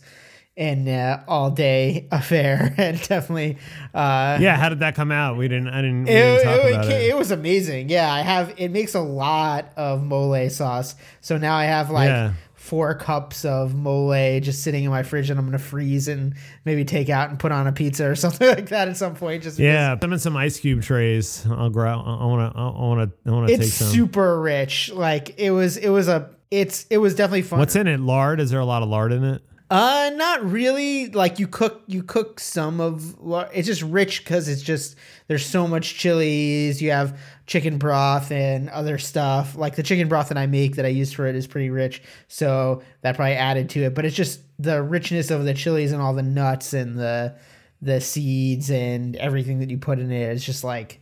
an 0.57 0.87
uh, 0.87 1.23
all 1.27 1.51
day 1.51 2.07
affair 2.11 2.73
and 2.77 3.01
definitely 3.07 3.57
uh 3.93 4.37
Yeah, 4.39 4.55
how 4.57 4.69
did 4.69 4.79
that 4.79 4.95
come 4.95 5.11
out? 5.11 5.37
We 5.37 5.47
didn't 5.47 5.67
I 5.69 5.81
didn't, 5.81 6.05
we 6.05 6.11
it, 6.11 6.13
didn't 6.13 6.43
talk 6.43 6.65
it- 6.65 6.73
about 6.73 6.85
it- 6.85 7.09
it. 7.09 7.17
was 7.17 7.31
amazing. 7.31 7.89
Yeah, 7.89 8.11
I 8.11 8.21
have. 8.21 8.53
It 8.57 8.69
makes 8.69 8.93
a 8.95 9.01
lot 9.01 9.71
of 9.75 10.03
mole 10.03 10.49
sauce. 10.49 10.95
So 11.21 11.37
now 11.37 11.55
I 11.55 11.65
have 11.65 11.89
like 11.89 12.07
Yeah. 12.09 12.33
four 12.53 12.95
cups 12.95 13.45
of 13.45 13.75
mole 13.75 14.39
just 14.39 14.63
sitting 14.63 14.83
in 14.85 14.89
my 14.89 15.03
fridge, 15.03 15.29
and 15.29 15.37
I'm 15.39 15.45
gonna 15.45 15.59
freeze 15.59 16.07
and 16.07 16.35
maybe 16.65 16.83
take 16.85 17.09
out 17.09 17.29
and 17.29 17.37
put 17.37 17.51
on 17.51 17.67
a 17.67 17.71
pizza 17.73 18.07
or 18.09 18.15
something 18.25 18.47
like 18.47 18.69
that 18.69 18.87
at 18.87 18.95
some 18.97 19.15
point. 19.15 19.43
Just 19.43 19.59
Yeah, 19.59 19.95
them 19.95 20.13
in 20.13 20.19
some 20.19 20.35
ice 20.37 20.59
cube 20.59 20.81
trays. 20.83 21.45
I'll 21.49 21.69
grab. 21.69 21.99
I 22.05 22.25
want 22.25 22.53
to. 22.53 22.59
I 22.59 22.63
want 22.69 23.11
to. 23.25 23.29
I 23.29 23.33
want 23.33 23.47
to 23.49 23.57
take 23.57 23.65
it's 23.67 23.73
some. 23.75 23.87
super 23.89 24.39
rich. 24.41 24.91
Like 24.93 25.37
it 25.37 25.51
was. 25.51 25.77
It 25.77 25.89
was 25.89 26.07
a. 26.07 26.29
It's. 26.51 26.85
It 26.89 26.97
was 26.97 27.13
definitely 27.15 27.41
fun. 27.43 27.59
What's 27.59 27.75
in 27.75 27.87
it? 27.87 27.99
Lard? 27.99 28.39
Is 28.39 28.51
there 28.51 28.59
a 28.61 28.65
lot 28.65 28.83
of 28.83 28.89
lard 28.89 29.11
in 29.11 29.23
it? 29.23 29.41
Uh, 29.75 30.09
not 30.15 30.49
really. 30.49 31.09
Like 31.09 31.37
you 31.37 31.49
cook, 31.49 31.83
you 31.85 32.01
cook 32.01 32.39
some 32.39 32.79
of. 32.79 33.13
It's 33.53 33.67
just 33.67 33.81
rich 33.81 34.23
because 34.23 34.47
it's 34.47 34.61
just 34.61 34.95
there's 35.27 35.45
so 35.45 35.67
much 35.67 35.95
chilies. 35.95 36.81
You 36.81 36.91
have 36.91 37.19
chicken 37.45 37.77
broth 37.77 38.31
and 38.31 38.69
other 38.69 38.97
stuff. 38.97 39.57
Like 39.57 39.75
the 39.75 39.83
chicken 39.83 40.07
broth 40.07 40.29
that 40.29 40.37
I 40.37 40.45
make 40.45 40.77
that 40.77 40.85
I 40.85 40.87
use 40.87 41.11
for 41.11 41.27
it 41.27 41.35
is 41.35 41.45
pretty 41.45 41.71
rich, 41.71 42.01
so 42.29 42.83
that 43.01 43.17
probably 43.17 43.33
added 43.33 43.69
to 43.71 43.81
it. 43.83 43.93
But 43.93 44.05
it's 44.05 44.15
just 44.15 44.39
the 44.57 44.81
richness 44.81 45.29
of 45.29 45.43
the 45.43 45.53
chilies 45.53 45.91
and 45.91 46.01
all 46.01 46.13
the 46.13 46.23
nuts 46.23 46.71
and 46.71 46.97
the 46.97 47.35
the 47.81 47.99
seeds 47.99 48.71
and 48.71 49.17
everything 49.17 49.59
that 49.59 49.69
you 49.69 49.77
put 49.77 49.99
in 49.99 50.09
it. 50.09 50.31
It's 50.31 50.45
just 50.45 50.63
like, 50.63 51.01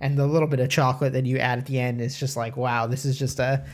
and 0.00 0.18
the 0.18 0.26
little 0.26 0.48
bit 0.48 0.58
of 0.58 0.70
chocolate 0.70 1.12
that 1.12 1.24
you 1.24 1.38
add 1.38 1.60
at 1.60 1.66
the 1.66 1.78
end 1.78 2.00
is 2.00 2.18
just 2.18 2.36
like, 2.36 2.56
wow, 2.56 2.88
this 2.88 3.04
is 3.04 3.16
just 3.16 3.38
a 3.38 3.64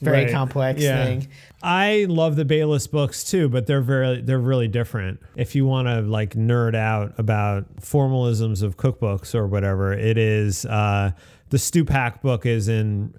very 0.00 0.24
Right. 0.24 0.32
complex 0.32 0.80
Yeah. 0.82 1.04
thing. 1.04 1.28
I 1.62 2.06
love 2.08 2.36
the 2.36 2.44
Bayless 2.44 2.86
books 2.86 3.24
too, 3.24 3.48
but 3.48 3.66
they're 3.66 3.80
very 3.80 4.20
they're 4.20 4.38
really 4.38 4.68
different. 4.68 5.20
If 5.36 5.54
you 5.54 5.66
want 5.66 5.88
to 5.88 6.02
like 6.02 6.34
nerd 6.34 6.74
out 6.76 7.14
about 7.18 7.76
formalisms 7.80 8.62
of 8.62 8.76
cookbooks 8.76 9.34
or 9.34 9.46
whatever, 9.46 9.92
it 9.92 10.16
is 10.18 10.64
uh, 10.66 11.12
the 11.50 11.56
Stupak 11.56 12.20
book 12.22 12.46
is 12.46 12.68
in 12.68 13.14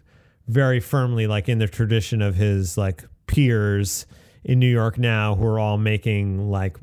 very 0.48 0.80
firmly 0.80 1.28
like 1.28 1.50
in 1.50 1.60
the 1.60 1.68
tradition 1.68 2.22
of 2.22 2.36
his 2.36 2.78
like 2.78 3.04
peers 3.28 4.06
in 4.44 4.58
New 4.60 4.72
York 4.72 4.98
now 4.98 5.36
who 5.36 5.46
are 5.46 5.60
all 5.60 5.78
making 5.78 6.50
like 6.50 6.78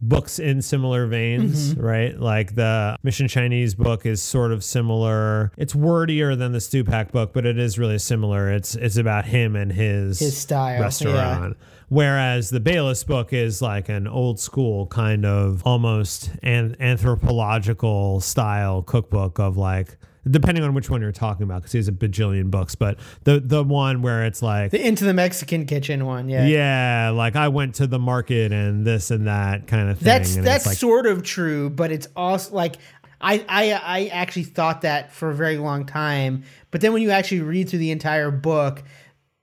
books 0.00 0.38
in 0.38 0.62
similar 0.62 1.06
veins, 1.06 1.74
mm-hmm. 1.74 1.80
right? 1.80 2.18
Like 2.18 2.54
the 2.54 2.96
Mission 3.02 3.28
Chinese 3.28 3.74
book 3.74 4.06
is 4.06 4.22
sort 4.22 4.52
of 4.52 4.64
similar. 4.64 5.52
It's 5.56 5.74
wordier 5.74 6.36
than 6.36 6.52
the 6.52 6.58
Stupak 6.58 7.12
book, 7.12 7.32
but 7.32 7.46
it 7.46 7.58
is 7.58 7.78
really 7.78 7.98
similar. 7.98 8.50
It's 8.50 8.74
it's 8.74 8.96
about 8.96 9.26
him 9.26 9.56
and 9.56 9.72
his 9.72 10.18
His 10.18 10.36
style, 10.36 10.74
yeah. 10.74 10.80
restaurant. 10.80 11.56
Whereas 11.88 12.50
the 12.50 12.60
Bayless 12.60 13.02
book 13.02 13.32
is 13.32 13.60
like 13.60 13.88
an 13.88 14.06
old 14.06 14.38
school 14.38 14.86
kind 14.86 15.26
of 15.26 15.62
almost 15.66 16.30
an 16.42 16.76
anthropological 16.78 18.20
style 18.20 18.82
cookbook 18.82 19.40
of 19.40 19.56
like 19.56 19.96
depending 20.28 20.64
on 20.64 20.74
which 20.74 20.90
one 20.90 21.00
you're 21.00 21.12
talking 21.12 21.44
about, 21.44 21.62
because 21.62 21.72
he 21.72 21.78
has 21.78 21.88
a 21.88 21.92
bajillion 21.92 22.50
books. 22.50 22.74
But 22.74 22.98
the 23.24 23.40
the 23.40 23.62
one 23.62 24.02
where 24.02 24.24
it's 24.24 24.42
like 24.42 24.70
The 24.70 24.84
Into 24.86 25.04
the 25.04 25.14
Mexican 25.14 25.66
Kitchen 25.66 26.06
one, 26.06 26.28
yeah. 26.28 26.46
yeah, 26.46 27.10
like 27.10 27.36
I 27.36 27.48
went 27.48 27.76
to 27.76 27.86
the 27.86 27.98
market 27.98 28.52
and 28.52 28.86
this 28.86 29.10
and 29.10 29.26
that 29.26 29.66
kind 29.66 29.90
of 29.90 29.98
thing. 29.98 30.06
That's 30.06 30.36
and 30.36 30.46
that's 30.46 30.66
like, 30.66 30.76
sort 30.76 31.06
of 31.06 31.22
true, 31.22 31.70
but 31.70 31.90
it's 31.92 32.08
also 32.16 32.54
like 32.54 32.76
I, 33.20 33.44
I 33.48 33.72
I 33.72 34.06
actually 34.08 34.44
thought 34.44 34.82
that 34.82 35.12
for 35.12 35.30
a 35.30 35.34
very 35.34 35.58
long 35.58 35.86
time. 35.86 36.44
But 36.70 36.80
then 36.80 36.92
when 36.92 37.02
you 37.02 37.10
actually 37.10 37.42
read 37.42 37.68
through 37.68 37.80
the 37.80 37.90
entire 37.90 38.30
book 38.30 38.82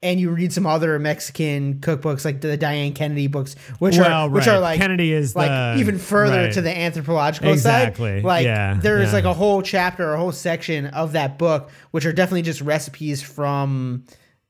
and 0.04 0.20
you 0.20 0.30
read 0.30 0.54
some 0.54 0.68
other 0.68 1.00
Mexican 1.00 1.76
cookbooks 1.80 2.24
like 2.24 2.42
the 2.42 2.56
Diana 2.56 2.94
Kennedy 2.94 3.26
books, 3.28 3.56
which 3.80 3.98
Well, 3.98 4.28
are 4.28 4.30
which 4.30 4.48
are 4.48 4.60
like 4.60 4.80
Kennedy 4.80 5.12
is 5.12 5.36
like 5.36 5.50
the- 5.50 5.80
even 5.80 5.98
further 5.98 6.44
right. 6.44 6.54
to 6.54 6.62
the 6.62 6.76
anthropological 6.78 7.52
Exactly. 7.52 8.18
side. 8.18 8.24
Like 8.24 8.46
Yeah, 8.46 8.78
there 8.80 9.00
is 9.00 9.10
yeah. 9.10 9.14
like 9.16 9.26
a 9.26 9.34
whole 9.34 9.62
chapter, 9.64 10.14
a 10.14 10.18
whole 10.18 10.32
section 10.32 10.86
of 10.88 11.14
that 11.14 11.38
book, 11.40 11.72
which 11.92 12.06
are 12.06 12.14
definitely 12.14 12.44
just 12.44 12.62
recipes 12.62 13.24
from 13.24 14.04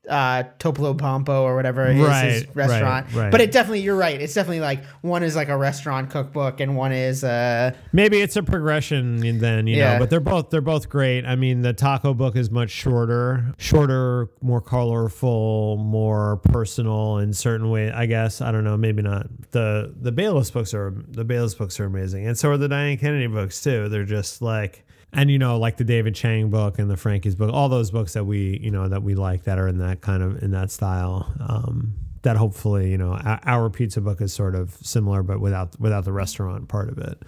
uh 0.08 0.44
Topolobampo 0.58 1.40
or 1.42 1.54
whatever 1.56 1.86
is 1.88 1.96
his 1.96 2.02
Right, 2.06 2.46
right, 2.46 2.56
restaurant. 2.56 3.06
right. 3.14 3.30
But 3.30 3.40
it 3.40 3.52
definitely 3.52 3.80
you're 3.80 3.96
right. 3.96 4.20
It's 4.20 4.34
definitely 4.34 4.60
like 4.60 4.84
one 5.02 5.22
is 5.22 5.36
like 5.36 5.48
a 5.48 5.56
restaurant 5.56 6.10
cookbook 6.10 6.60
and 6.60 6.76
one 6.76 6.92
is 6.92 7.24
uh 7.24 7.72
Maybe 7.92 8.20
it's 8.20 8.36
a 8.36 8.42
progression 8.42 9.38
then, 9.38 9.66
you 9.66 9.76
Yeah. 9.76 9.94
know, 9.94 9.98
but 10.00 10.10
they're 10.10 10.20
both 10.20 10.50
they're 10.50 10.60
both 10.60 10.88
great. 10.88 11.24
I 11.26 11.36
mean, 11.36 11.62
the 11.62 11.72
taco 11.72 12.14
book 12.14 12.36
is 12.36 12.50
much 12.50 12.70
shorter, 12.70 13.54
shorter, 13.58 14.28
more 14.40 14.60
colorful, 14.60 15.76
more 15.76 16.38
personal 16.38 17.18
in 17.18 17.32
certain 17.32 17.70
way. 17.70 17.90
I 17.90 18.06
guess 18.06 18.40
I 18.40 18.50
don't 18.52 18.64
know, 18.64 18.76
maybe 18.76 19.02
not. 19.02 19.26
the 19.50 19.94
The 20.00 20.12
Bayless 20.12 20.50
books 20.50 20.74
are 20.74 20.94
the 21.08 21.24
Bayless 21.24 21.54
books 21.54 21.78
are 21.80 21.84
amazing, 21.84 22.26
and 22.26 22.36
so 22.38 22.50
are 22.50 22.56
the 22.56 22.68
Diana 22.68 22.96
Kennedy 22.96 23.26
books 23.26 23.62
too. 23.62 23.88
They're 23.88 24.04
just 24.04 24.42
like. 24.42 24.84
And 25.12 25.30
you 25.30 25.38
know, 25.38 25.58
like 25.58 25.78
the 25.78 25.84
David 25.84 26.14
Chang 26.14 26.50
book 26.50 26.78
and 26.78 26.90
the 26.90 26.96
Frankie's 26.96 27.34
book, 27.34 27.50
all 27.52 27.68
those 27.68 27.90
books 27.90 28.12
that 28.12 28.24
we, 28.24 28.58
you 28.62 28.70
know, 28.70 28.88
that 28.88 29.02
we 29.02 29.14
like 29.14 29.44
that 29.44 29.58
are 29.58 29.66
in 29.66 29.78
that 29.78 30.00
kind 30.00 30.22
of 30.22 30.42
in 30.42 30.50
that 30.50 30.70
style. 30.70 31.32
Um, 31.40 31.94
that 32.22 32.36
hopefully, 32.36 32.90
you 32.90 32.98
know, 32.98 33.12
our, 33.12 33.40
our 33.44 33.70
pizza 33.70 34.00
book 34.00 34.20
is 34.20 34.32
sort 34.32 34.54
of 34.54 34.76
similar, 34.82 35.22
but 35.22 35.40
without 35.40 35.78
without 35.80 36.04
the 36.04 36.12
restaurant 36.12 36.68
part 36.68 36.88
of 36.88 36.98
it. 36.98 37.22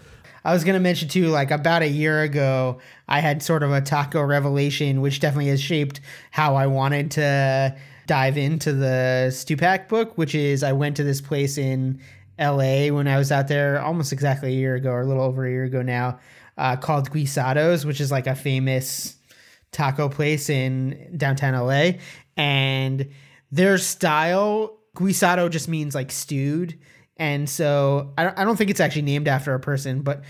I 0.44 0.52
was 0.52 0.64
gonna 0.64 0.80
mention 0.80 1.08
too, 1.08 1.28
like 1.28 1.50
about 1.50 1.82
a 1.82 1.88
year 1.88 2.22
ago, 2.22 2.78
I 3.08 3.20
had 3.20 3.42
sort 3.42 3.62
of 3.62 3.72
a 3.72 3.80
taco 3.80 4.22
revelation, 4.22 5.00
which 5.00 5.20
definitely 5.20 5.48
has 5.48 5.60
shaped 5.60 6.00
how 6.30 6.56
I 6.56 6.66
wanted 6.66 7.10
to 7.12 7.76
dive 8.06 8.36
into 8.36 8.72
the 8.72 9.28
Stupak 9.30 9.88
book, 9.88 10.18
which 10.18 10.34
is 10.34 10.62
I 10.62 10.72
went 10.72 10.96
to 10.96 11.04
this 11.04 11.20
place 11.20 11.58
in 11.58 12.00
LA 12.38 12.88
when 12.88 13.06
I 13.06 13.18
was 13.18 13.30
out 13.30 13.48
there 13.48 13.80
almost 13.80 14.12
exactly 14.12 14.50
a 14.50 14.56
year 14.56 14.74
ago, 14.74 14.90
or 14.90 15.02
a 15.02 15.06
little 15.06 15.22
over 15.22 15.46
a 15.46 15.50
year 15.50 15.64
ago 15.64 15.82
now, 15.82 16.18
uh, 16.60 16.76
called 16.76 17.10
Guisados, 17.10 17.86
which 17.86 18.00
is 18.00 18.12
like 18.12 18.26
a 18.26 18.34
famous 18.34 19.16
taco 19.72 20.10
place 20.10 20.50
in 20.50 21.14
downtown 21.16 21.54
LA. 21.54 21.92
And 22.36 23.08
their 23.50 23.78
style, 23.78 24.78
guisado 24.94 25.48
just 25.50 25.68
means 25.68 25.94
like 25.94 26.12
stewed. 26.12 26.78
And 27.16 27.48
so 27.48 28.12
I 28.18 28.24
don't, 28.24 28.38
I 28.38 28.44
don't 28.44 28.56
think 28.56 28.68
it's 28.68 28.80
actually 28.80 29.02
named 29.02 29.26
after 29.26 29.54
a 29.54 29.60
person, 29.60 30.02
but 30.02 30.22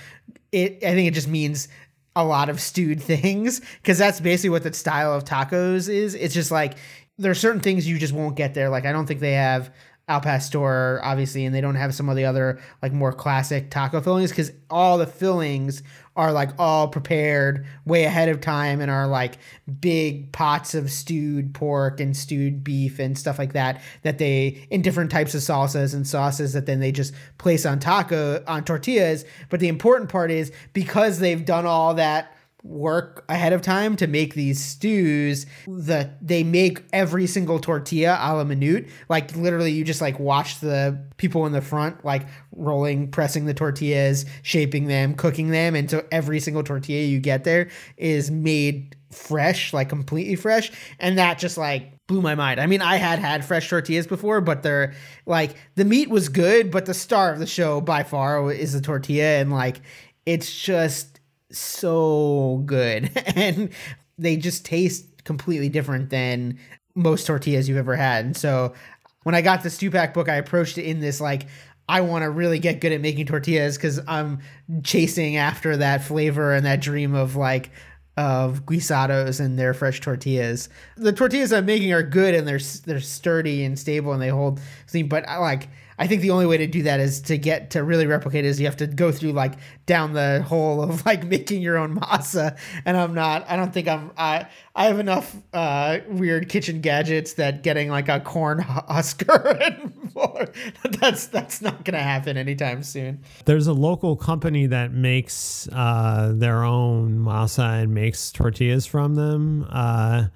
it 0.52 0.76
I 0.84 0.94
think 0.94 1.08
it 1.08 1.14
just 1.14 1.28
means 1.28 1.68
a 2.14 2.25
lot 2.25 2.49
of 2.49 2.60
stewed 2.60 3.02
things 3.02 3.60
because 3.82 3.99
that's 3.99 4.20
basically 4.20 4.50
what 4.50 4.62
the 4.62 4.72
style 4.72 5.12
of 5.12 5.25
tacos 5.25 5.88
is. 5.88 6.14
It's 6.14 6.34
just 6.34 6.52
like 6.52 6.76
there 7.18 7.32
are 7.32 7.34
certain 7.34 7.60
things 7.60 7.88
you 7.88 7.99
just 7.99 8.12
won't 8.12 8.37
get 8.37 8.54
there. 8.54 8.68
Like 8.68 8.87
I 8.87 8.92
don't 8.92 9.06
think 9.06 9.18
they 9.18 9.32
have 9.32 9.75
al 10.10 10.20
pastor 10.20 11.00
obviously 11.04 11.44
and 11.44 11.54
they 11.54 11.60
don't 11.60 11.76
have 11.76 11.94
some 11.94 12.08
of 12.08 12.16
the 12.16 12.24
other 12.24 12.60
like 12.82 12.92
more 12.92 13.12
classic 13.12 13.70
taco 13.70 14.00
fillings 14.00 14.30
because 14.30 14.50
all 14.68 14.98
the 14.98 15.06
fillings 15.06 15.82
are 16.16 16.32
like 16.32 16.50
all 16.58 16.88
prepared 16.88 17.64
way 17.86 18.04
ahead 18.04 18.28
of 18.28 18.40
time 18.40 18.80
and 18.80 18.90
are 18.90 19.06
like 19.06 19.38
big 19.80 20.32
pots 20.32 20.74
of 20.74 20.90
stewed 20.90 21.54
pork 21.54 22.00
and 22.00 22.16
stewed 22.16 22.64
beef 22.64 22.98
and 22.98 23.16
stuff 23.16 23.38
like 23.38 23.52
that 23.52 23.80
that 24.02 24.18
they 24.18 24.66
in 24.70 24.82
different 24.82 25.10
types 25.10 25.34
of 25.34 25.40
salsas 25.40 25.94
and 25.94 26.06
sauces 26.06 26.52
that 26.52 26.66
then 26.66 26.80
they 26.80 26.90
just 26.90 27.14
place 27.38 27.64
on 27.64 27.78
taco 27.78 28.42
on 28.48 28.64
tortillas. 28.64 29.24
But 29.48 29.60
the 29.60 29.68
important 29.68 30.10
part 30.10 30.32
is 30.32 30.50
because 30.72 31.20
they've 31.20 31.44
done 31.44 31.66
all 31.66 31.94
that 31.94 32.34
work 32.62 33.24
ahead 33.28 33.52
of 33.52 33.62
time 33.62 33.96
to 33.96 34.06
make 34.06 34.34
these 34.34 34.62
stews 34.62 35.46
the 35.66 36.10
they 36.20 36.42
make 36.42 36.82
every 36.92 37.26
single 37.26 37.58
tortilla 37.58 38.18
a 38.20 38.34
la 38.34 38.44
minute. 38.44 38.88
Like 39.08 39.34
literally 39.36 39.72
you 39.72 39.84
just 39.84 40.00
like 40.00 40.18
watch 40.18 40.60
the 40.60 40.98
people 41.16 41.46
in 41.46 41.52
the 41.52 41.62
front 41.62 42.04
like 42.04 42.26
rolling 42.52 43.10
pressing 43.10 43.46
the 43.46 43.54
tortillas 43.54 44.26
shaping 44.42 44.86
them 44.86 45.14
cooking 45.14 45.50
them 45.50 45.74
and 45.74 45.90
so 45.90 46.04
every 46.12 46.40
single 46.40 46.62
tortilla 46.62 47.04
you 47.04 47.18
get 47.18 47.44
there 47.44 47.68
is 47.96 48.30
made 48.30 48.96
fresh 49.10 49.72
like 49.72 49.88
completely 49.88 50.36
fresh. 50.36 50.70
And 50.98 51.18
that 51.18 51.38
just 51.38 51.56
like 51.58 51.92
blew 52.06 52.20
my 52.20 52.34
mind. 52.34 52.60
I 52.60 52.66
mean 52.66 52.82
i 52.82 52.96
had 52.96 53.18
had 53.18 53.44
fresh 53.44 53.68
tortillas 53.68 54.06
before 54.06 54.40
but 54.40 54.62
they're 54.62 54.94
like 55.26 55.54
the 55.76 55.84
meat 55.84 56.10
was 56.10 56.28
good 56.28 56.70
but 56.70 56.86
the 56.86 56.94
star 56.94 57.32
of 57.32 57.38
the 57.38 57.46
show 57.46 57.80
by 57.80 58.02
far 58.02 58.52
is 58.52 58.72
the 58.72 58.80
tortilla. 58.80 59.40
And 59.40 59.50
like 59.50 59.80
it's 60.26 60.62
just 60.62 61.09
so 61.52 62.62
good. 62.66 63.11
And 63.37 63.71
they 64.19 64.37
just 64.37 64.66
taste 64.66 65.25
completely 65.25 65.71
different 65.71 66.11
than 66.11 66.59
most 66.95 67.26
tortillas 67.26 67.69
you've 67.69 67.78
ever 67.78 67.97
had. 67.97 68.25
And 68.26 68.37
so 68.37 68.75
when 69.23 69.35
i 69.35 69.40
got 69.40 69.62
the 69.62 69.69
Stupak 69.69 70.14
book 70.14 70.28
i 70.28 70.37
approached 70.37 70.78
it 70.78 70.85
in 70.85 71.00
this 71.00 71.21
like 71.21 71.47
i 71.88 72.00
want 72.00 72.23
to 72.23 72.30
really 72.30 72.59
get 72.59 72.80
good 72.80 72.92
at 72.92 73.00
making 73.00 73.26
tortillas 73.26 73.76
because 73.76 74.00
i'm 74.09 74.40
chasing 74.83 75.37
after 75.37 75.76
that 75.76 76.02
flavor 76.02 76.54
and 76.54 76.66
that 76.66 76.80
dream 76.80 77.14
of 77.14 77.37
like 77.37 77.71
of 78.16 78.66
guisados 78.66 79.40
and 79.40 79.59
their 79.59 79.73
fresh 79.73 80.00
tortillas. 80.00 80.69
The 80.97 81.12
tortillas 81.12 81.52
i'm 81.52 81.66
making 81.66 81.92
are 81.92 82.02
good 82.02 82.35
and 82.35 82.47
they're 82.47 82.61
they're 82.85 83.00
sturdy 83.00 83.64
and 83.64 83.78
stable 83.78 84.12
and 84.12 84.21
they 84.21 84.28
hold 84.28 84.61
but 85.07 85.28
i 85.28 85.38
like 85.38 85.69
I 86.00 86.07
think 86.07 86.23
the 86.23 86.30
only 86.30 86.47
way 86.47 86.57
to 86.57 86.66
do 86.66 86.83
that 86.85 86.99
is 86.99 87.21
to 87.23 87.37
get 87.37 87.71
to 87.73 87.85
really 87.85 88.07
replicate 88.07 88.47
is 88.47 88.59
you 88.59 88.64
have 88.64 88.78
to 88.78 88.87
go 88.87 89.12
through 89.12 89.33
like 89.33 89.57
down 89.85 90.14
the 90.14 90.42
hole 90.42 90.83
of 90.83 91.04
like 91.07 91.25
making 91.25 91.61
your 91.61 91.76
own 91.76 92.00
masa. 92.00 92.59
And 92.87 92.97
I'm 92.97 93.12
not. 93.12 93.45
I 93.49 93.57
don't 93.57 93.73
think 93.73 93.87
I'm. 93.87 94.11
I 94.16 94.49
I 94.75 94.87
have 94.87 94.99
enough 94.99 95.37
uh, 95.52 95.99
weird 96.09 96.49
kitchen 96.49 96.80
gadgets 96.80 97.35
that 97.35 97.62
getting 97.62 97.90
like 97.90 98.09
a 98.09 98.19
corn 98.19 98.59
husker 98.61 99.59
and 99.61 100.14
more, 100.14 100.49
that's 101.00 101.26
that's 101.26 101.61
not 101.61 101.85
gonna 101.85 102.02
happen 102.02 102.38
anytime 102.38 102.83
soon. 102.83 103.23
There's 103.45 103.66
a 103.66 103.75
local 103.75 104.16
company 104.16 104.66
that 104.69 104.92
makes 104.92 105.69
uh, 105.71 106.33
their 106.35 106.64
own 106.64 107.19
masa 107.19 107.83
and 107.83 107.92
makes 107.92 108.33
tortillas 108.33 108.87
from 108.87 109.16
them. 109.16 109.66
Uh, 109.69 110.28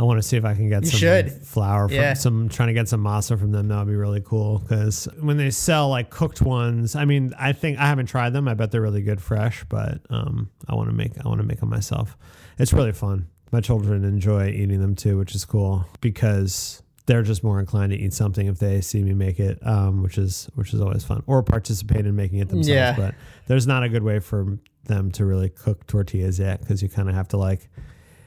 I 0.00 0.02
want 0.04 0.18
to 0.18 0.22
see 0.26 0.38
if 0.38 0.46
I 0.46 0.54
can 0.54 0.70
get 0.70 0.86
some 0.86 0.98
should. 0.98 1.30
flour 1.46 1.86
from 1.86 1.94
Yeah. 1.96 2.14
some 2.14 2.48
trying 2.48 2.68
to 2.68 2.72
get 2.72 2.88
some 2.88 3.04
masa 3.04 3.38
from 3.38 3.52
them. 3.52 3.68
That 3.68 3.80
would 3.80 3.88
be 3.88 3.96
really 3.96 4.22
cool 4.22 4.58
because 4.58 5.06
when 5.20 5.36
they 5.36 5.50
sell 5.50 5.90
like 5.90 6.08
cooked 6.08 6.40
ones, 6.40 6.96
I 6.96 7.04
mean, 7.04 7.34
I 7.38 7.52
think 7.52 7.78
I 7.78 7.86
haven't 7.86 8.06
tried 8.06 8.30
them. 8.32 8.48
I 8.48 8.54
bet 8.54 8.70
they're 8.70 8.80
really 8.80 9.02
good 9.02 9.20
fresh, 9.20 9.62
but 9.68 10.00
um, 10.08 10.48
I 10.66 10.74
want 10.74 10.88
to 10.88 10.94
make 10.94 11.12
I 11.22 11.28
want 11.28 11.42
to 11.42 11.46
make 11.46 11.60
them 11.60 11.68
myself. 11.68 12.16
It's 12.58 12.72
really 12.72 12.92
fun. 12.92 13.26
My 13.52 13.60
children 13.60 14.02
enjoy 14.04 14.48
eating 14.48 14.80
them 14.80 14.94
too, 14.94 15.18
which 15.18 15.34
is 15.34 15.44
cool 15.44 15.84
because 16.00 16.82
they're 17.04 17.22
just 17.22 17.44
more 17.44 17.60
inclined 17.60 17.92
to 17.92 17.98
eat 17.98 18.14
something 18.14 18.46
if 18.46 18.58
they 18.58 18.80
see 18.80 19.02
me 19.02 19.12
make 19.12 19.38
it, 19.38 19.58
um, 19.66 20.02
which 20.02 20.16
is 20.16 20.48
which 20.54 20.72
is 20.72 20.80
always 20.80 21.04
fun, 21.04 21.22
or 21.26 21.42
participate 21.42 22.06
in 22.06 22.16
making 22.16 22.38
it 22.38 22.48
themselves. 22.48 22.68
Yeah. 22.68 22.96
But 22.96 23.14
there's 23.48 23.66
not 23.66 23.82
a 23.82 23.88
good 23.90 24.02
way 24.02 24.18
for 24.20 24.58
them 24.84 25.10
to 25.12 25.26
really 25.26 25.50
cook 25.50 25.86
tortillas 25.86 26.38
yet 26.38 26.60
because 26.60 26.82
you 26.82 26.88
kind 26.88 27.10
of 27.10 27.14
have 27.14 27.28
to 27.28 27.36
like 27.36 27.68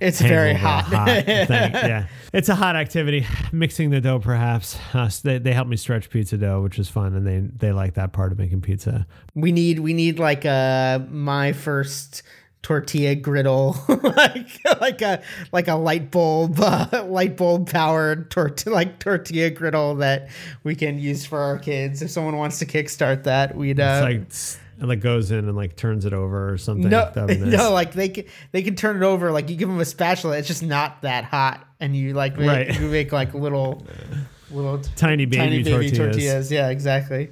It's 0.04 0.22
very 0.22 0.54
the 0.54 0.60
hot. 0.60 0.92
Yeah, 1.28 2.08
it's 2.34 2.50
a 2.50 2.56
hot 2.56 2.76
activity. 2.76 3.26
Mixing 3.52 3.90
the 3.90 4.02
dough, 4.02 4.20
perhaps. 4.20 4.78
Uh, 4.94 5.10
so 5.10 5.28
they 5.28 5.38
they 5.40 5.54
help 5.54 5.68
me 5.68 5.78
stretch 5.78 6.10
pizza 6.10 6.38
dough, 6.38 6.62
which 6.62 6.78
is 6.80 6.90
fun, 6.90 7.16
and 7.16 7.26
they 7.26 7.40
they 7.40 7.72
like 7.72 7.94
that 7.96 8.12
part 8.14 8.32
of 8.32 8.38
making 8.38 8.62
pizza. 8.62 9.08
we 9.36 9.52
need 9.52 9.80
we 9.80 9.94
need 9.94 10.20
like 10.20 10.46
a 10.46 11.06
my 11.10 11.54
first 11.54 12.24
tortilla 12.62 13.14
griddle 13.14 13.76
like 14.16 14.48
like 14.80 15.02
a 15.02 15.22
like 15.52 15.68
a 15.68 15.74
light 15.76 16.10
bulb 16.12 16.58
uh, 16.62 17.04
light 17.10 17.36
bulb 17.36 17.70
powered 17.70 18.32
tort- 18.32 18.66
like 18.66 19.00
tortilla 19.00 19.50
griddle 19.50 19.96
that 19.96 20.30
we 20.64 20.74
can 20.74 20.98
use 20.98 21.26
for 21.26 21.40
our 21.40 21.60
kids 21.60 22.02
if 22.02 22.10
someone 22.10 22.38
wants 22.38 22.60
to 22.60 22.66
kickstart 22.66 23.24
that 23.24 23.54
we'd 23.54 23.82
uh, 23.82 24.08
It's 24.08 24.56
like 24.56 24.62
it 24.84 24.88
like 24.88 25.00
goes 25.00 25.32
in 25.32 25.48
and 25.48 25.56
like 25.56 25.76
turns 25.76 26.06
it 26.06 26.14
over 26.14 26.52
or 26.52 26.58
something. 26.58 26.90
no, 26.90 27.10
That'd 27.14 27.40
be 27.40 27.46
nice. 27.50 27.58
no, 27.58 27.72
like 27.72 27.94
they 27.94 28.10
can 28.10 28.26
they 28.52 28.62
can 28.62 28.76
turn 28.76 28.98
it 28.98 29.04
over. 29.04 29.32
Like 29.32 29.50
you 29.50 29.56
give 29.56 29.70
them 29.70 29.80
a 29.80 29.86
spatula, 29.86 30.38
it's 30.38 30.48
just 30.48 30.64
not 30.64 31.02
that 31.04 31.24
hot, 31.24 31.66
and 31.80 31.96
you 31.96 32.14
like 32.14 32.38
make, 32.38 32.48
Right. 32.48 32.80
you 32.80 32.88
make 32.88 33.12
like 33.12 33.34
little 33.34 33.86
little 34.52 34.80
tiny 34.96 35.26
baby, 35.26 35.38
tiny 35.38 35.64
baby 35.64 35.90
tortillas. 35.92 35.98
tortillas. 35.98 36.52
Yeah, 36.52 36.70
exactly. 36.70 37.32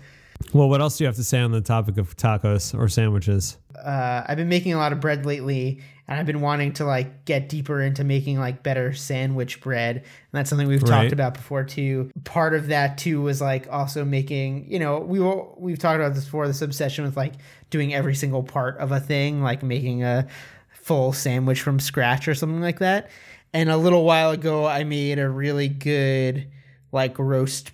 Well, 0.54 0.70
what 0.70 0.82
else 0.82 0.98
do 0.98 1.04
you 1.04 1.08
have 1.08 1.16
to 1.18 1.24
say 1.24 1.40
on 1.40 1.52
the 1.52 1.62
topic 1.62 1.98
of 1.98 2.18
tacos 2.18 2.78
or 2.78 2.88
sandwiches? 2.90 3.58
Uh, 3.78 4.24
I've 4.28 4.38
been 4.38 4.50
making 4.50 4.74
a 4.74 4.78
lot 4.78 4.92
of 4.92 5.00
bread 5.00 5.26
lately, 5.26 5.82
and 6.08 6.20
I've 6.20 6.26
been 6.26 6.42
wanting 6.42 6.74
to 6.74 6.86
like 6.86 7.26
get 7.26 7.48
deeper 7.50 7.82
into 7.82 8.04
making 8.04 8.40
like 8.40 8.64
better 8.64 8.94
sandwich 8.94 9.62
bread, 9.62 9.98
and 9.98 10.06
that's 10.32 10.50
something 10.50 10.68
we've 10.68 10.82
Right. 10.84 11.04
talked 11.04 11.14
about 11.14 11.34
before 11.34 11.64
too. 11.64 12.12
Part 12.24 12.54
of 12.54 12.68
that 12.68 12.98
too 12.98 13.22
was 13.22 13.42
like 13.42 13.68
also 13.72 14.04
making, 14.06 14.70
you 14.72 14.80
know, 14.80 15.00
we 15.00 15.20
will 15.20 15.56
we've 15.60 15.80
talked 15.80 16.00
about 16.00 16.14
this 16.14 16.26
before. 16.26 16.48
This 16.48 16.62
obsession 16.62 17.06
with 17.06 17.16
like 17.18 17.34
doing 17.70 17.94
every 17.94 18.16
single 18.16 18.44
part 18.44 18.78
of 18.78 18.92
a 18.92 19.00
thing, 19.00 19.42
like 19.42 19.64
making 19.64 20.04
a 20.04 20.28
full 20.70 21.14
sandwich 21.14 21.62
from 21.62 21.80
scratch 21.80 22.28
or 22.28 22.36
something 22.36 22.62
like 22.62 22.80
that. 22.80 23.10
And 23.54 23.70
a 23.70 23.78
little 23.78 24.04
while 24.06 24.32
ago, 24.32 24.66
I 24.66 24.84
made 24.84 25.20
a 25.20 25.30
really 25.30 25.68
good 25.68 26.48
like 26.92 27.18
roast 27.20 27.72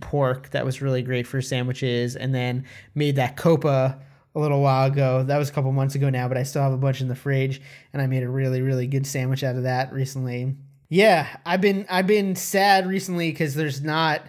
pork 0.00 0.50
that 0.50 0.64
was 0.64 0.80
really 0.80 1.02
great 1.02 1.26
for 1.26 1.42
sandwiches, 1.42 2.16
and 2.16 2.34
then 2.34 2.64
made 2.94 3.16
that 3.16 3.36
copa 3.36 4.00
a 4.34 4.40
little 4.40 4.60
while 4.60 4.86
ago. 4.86 5.22
That 5.24 5.38
was 5.38 5.48
a 5.48 5.52
couple 5.52 5.72
months 5.72 5.94
ago 5.94 6.10
now, 6.10 6.28
but 6.28 6.36
I 6.36 6.42
still 6.42 6.62
have 6.62 6.72
a 6.72 6.78
bunch 6.78 7.00
in 7.00 7.08
the 7.08 7.14
fridge, 7.14 7.60
and 7.92 8.00
I 8.00 8.06
made 8.06 8.22
a 8.22 8.28
really 8.28 8.62
really 8.62 8.86
good 8.86 9.06
sandwich 9.06 9.44
out 9.44 9.56
of 9.56 9.64
that 9.64 9.92
recently. 9.92 10.56
Yeah, 10.88 11.26
I've 11.46 11.60
been 11.60 11.86
I've 11.88 12.06
been 12.06 12.36
sad 12.36 12.86
recently 12.86 13.30
because 13.30 13.54
there's 13.54 13.80
not, 13.80 14.22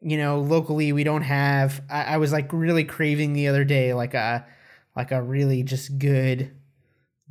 you 0.00 0.16
know, 0.16 0.40
locally 0.40 0.92
we 0.92 1.04
don't 1.04 1.22
have. 1.22 1.82
I, 1.90 2.04
I 2.04 2.16
was 2.18 2.32
like 2.32 2.52
really 2.52 2.84
craving 2.84 3.32
the 3.32 3.48
other 3.48 3.64
day 3.64 3.94
like 3.94 4.14
a 4.14 4.46
like 4.96 5.12
a 5.12 5.22
really 5.22 5.62
just 5.62 5.98
good 5.98 6.52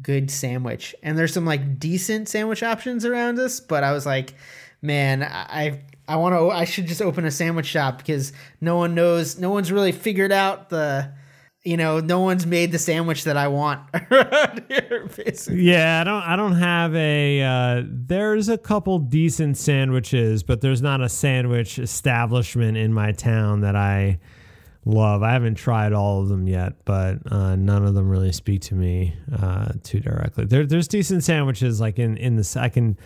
good 0.02 0.32
sandwich 0.32 0.96
and 1.04 1.18
there's 1.18 1.34
some 1.34 1.46
like 1.46 1.80
decent 1.80 2.28
sandwich 2.28 2.64
options 2.64 3.06
around 3.06 3.38
us 3.40 3.60
but 3.60 3.84
i 3.84 3.92
was 3.92 4.06
like 4.06 4.34
man 4.82 5.22
i 5.24 5.80
i 6.08 6.16
want 6.16 6.34
to 6.34 6.50
i 6.50 6.66
should 6.66 6.88
just 6.88 7.02
open 7.02 7.26
a 7.26 7.32
sandwich 7.32 7.68
shop 7.68 8.00
because 8.00 8.34
no 8.60 8.76
one 8.76 8.96
knows 8.96 9.38
no 9.38 9.52
one's 9.52 9.72
really 9.72 9.92
figured 9.92 10.32
out 10.32 10.70
the 10.70 11.10
you 11.64 11.78
know 11.78 12.00
no 12.00 12.20
one's 12.20 12.46
made 12.46 12.72
the 12.72 12.80
sandwich 12.80 13.24
that 13.24 13.38
i 13.38 13.48
want 13.48 13.82
around 14.12 14.64
here 14.68 15.08
basically. 15.16 15.64
Yeah, 15.64 16.02
I 16.02 16.04
don't 16.04 16.24
I 16.24 16.36
don't 16.36 16.56
have 16.56 16.94
a 16.96 17.42
uh, 17.42 17.84
there's 17.88 18.50
a 18.50 18.58
couple 18.58 19.00
decent 19.00 19.58
sandwiches, 19.58 20.44
but 20.44 20.62
there's 20.62 20.82
not 20.82 21.02
a 21.02 21.08
sandwich 21.10 21.80
establishment 21.80 22.78
in 22.78 22.94
my 22.94 23.12
town 23.14 23.62
that 23.62 23.76
I 23.76 24.20
love. 24.86 25.24
I 25.24 25.32
haven't 25.32 25.56
tried 25.56 25.94
all 25.94 26.22
of 26.22 26.28
them 26.30 26.48
yet, 26.48 26.74
but 26.86 27.20
uh, 27.32 27.56
none 27.56 27.86
of 27.86 27.94
them 27.94 28.10
really 28.10 28.32
speak 28.34 28.62
to 28.64 28.76
me 28.76 29.16
uh, 29.42 29.72
too 29.84 30.00
directly. 30.00 30.46
There, 30.46 30.66
there's 30.66 30.88
decent 30.88 31.24
sandwiches 31.24 31.80
like 31.80 31.98
in 32.00 32.18
in 32.18 32.36
the 32.36 32.58
I 32.60 32.70
can 32.70 32.98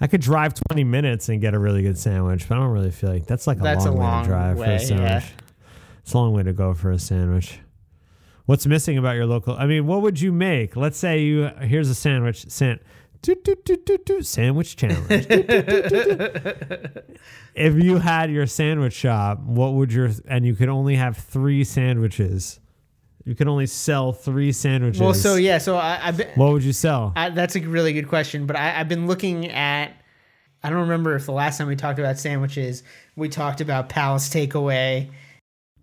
I 0.00 0.06
could 0.06 0.20
drive 0.20 0.52
20 0.68 0.84
minutes 0.84 1.28
and 1.28 1.40
get 1.40 1.54
a 1.54 1.58
really 1.58 1.82
good 1.82 1.96
sandwich, 1.96 2.48
but 2.48 2.58
I 2.58 2.60
don't 2.60 2.72
really 2.72 2.90
feel 2.90 3.10
like 3.10 3.26
that's 3.26 3.46
like 3.46 3.58
a 3.58 3.62
That's 3.62 3.86
long, 3.86 3.96
a 3.96 4.00
way 4.00 4.22
to 4.22 4.28
drive 4.28 4.56
for 4.58 4.64
a 4.64 4.78
sandwich. 4.78 5.08
yeah. 5.08 5.22
It's 6.02 6.12
a 6.12 6.18
long 6.18 6.32
way 6.34 6.42
to 6.42 6.52
go 6.52 6.74
for 6.74 6.90
a 6.90 6.98
sandwich. 6.98 7.58
What's 8.46 8.66
missing 8.66 8.98
about 8.98 9.16
your 9.16 9.26
local? 9.26 9.56
I 9.56 9.66
mean, 9.66 9.86
what 9.86 10.02
would 10.02 10.20
you 10.20 10.32
make? 10.32 10.76
Let's 10.76 10.98
say 10.98 11.22
you 11.22 11.50
here's 11.60 11.88
a 11.88 11.94
sandwich. 11.94 12.44
San, 12.48 12.80
do, 13.22 13.36
do, 13.36 13.54
do, 13.64 13.76
do, 13.76 13.98
do, 13.98 14.22
sandwich 14.22 14.74
challenge. 14.74 15.08
Do, 15.08 15.42
do, 15.42 15.52
do, 15.52 15.82
do, 15.88 16.16
do. 16.16 16.86
if 17.54 17.74
you 17.74 17.98
had 17.98 18.32
your 18.32 18.46
sandwich 18.46 18.94
shop, 18.94 19.40
what 19.40 19.74
would 19.74 19.92
your 19.92 20.10
and 20.26 20.44
you 20.44 20.54
could 20.54 20.68
only 20.68 20.96
have 20.96 21.16
three 21.16 21.62
sandwiches. 21.62 22.58
You 23.24 23.36
could 23.36 23.46
only 23.46 23.66
sell 23.66 24.12
three 24.12 24.50
sandwiches. 24.50 25.00
well 25.00 25.14
so 25.14 25.36
yeah 25.36 25.58
so 25.58 25.76
i 25.76 26.08
i've 26.08 26.16
been 26.16 26.26
What 26.34 26.52
would 26.52 26.64
you 26.64 26.72
sell? 26.72 27.12
I, 27.14 27.30
that's 27.30 27.54
a 27.54 27.60
really 27.60 27.92
good 27.92 28.08
question, 28.08 28.46
but 28.46 28.56
I, 28.56 28.80
I've 28.80 28.88
been 28.88 29.06
looking 29.06 29.48
at. 29.50 29.92
I 30.64 30.70
don't 30.70 30.80
remember 30.80 31.14
if 31.14 31.26
the 31.26 31.32
last 31.32 31.58
time 31.58 31.66
we 31.68 31.76
talked 31.76 31.98
about 31.98 32.18
sandwiches, 32.18 32.82
we 33.16 33.28
talked 33.28 33.60
about 33.60 33.88
Pal's 33.88 34.28
Takeaway 34.30 35.10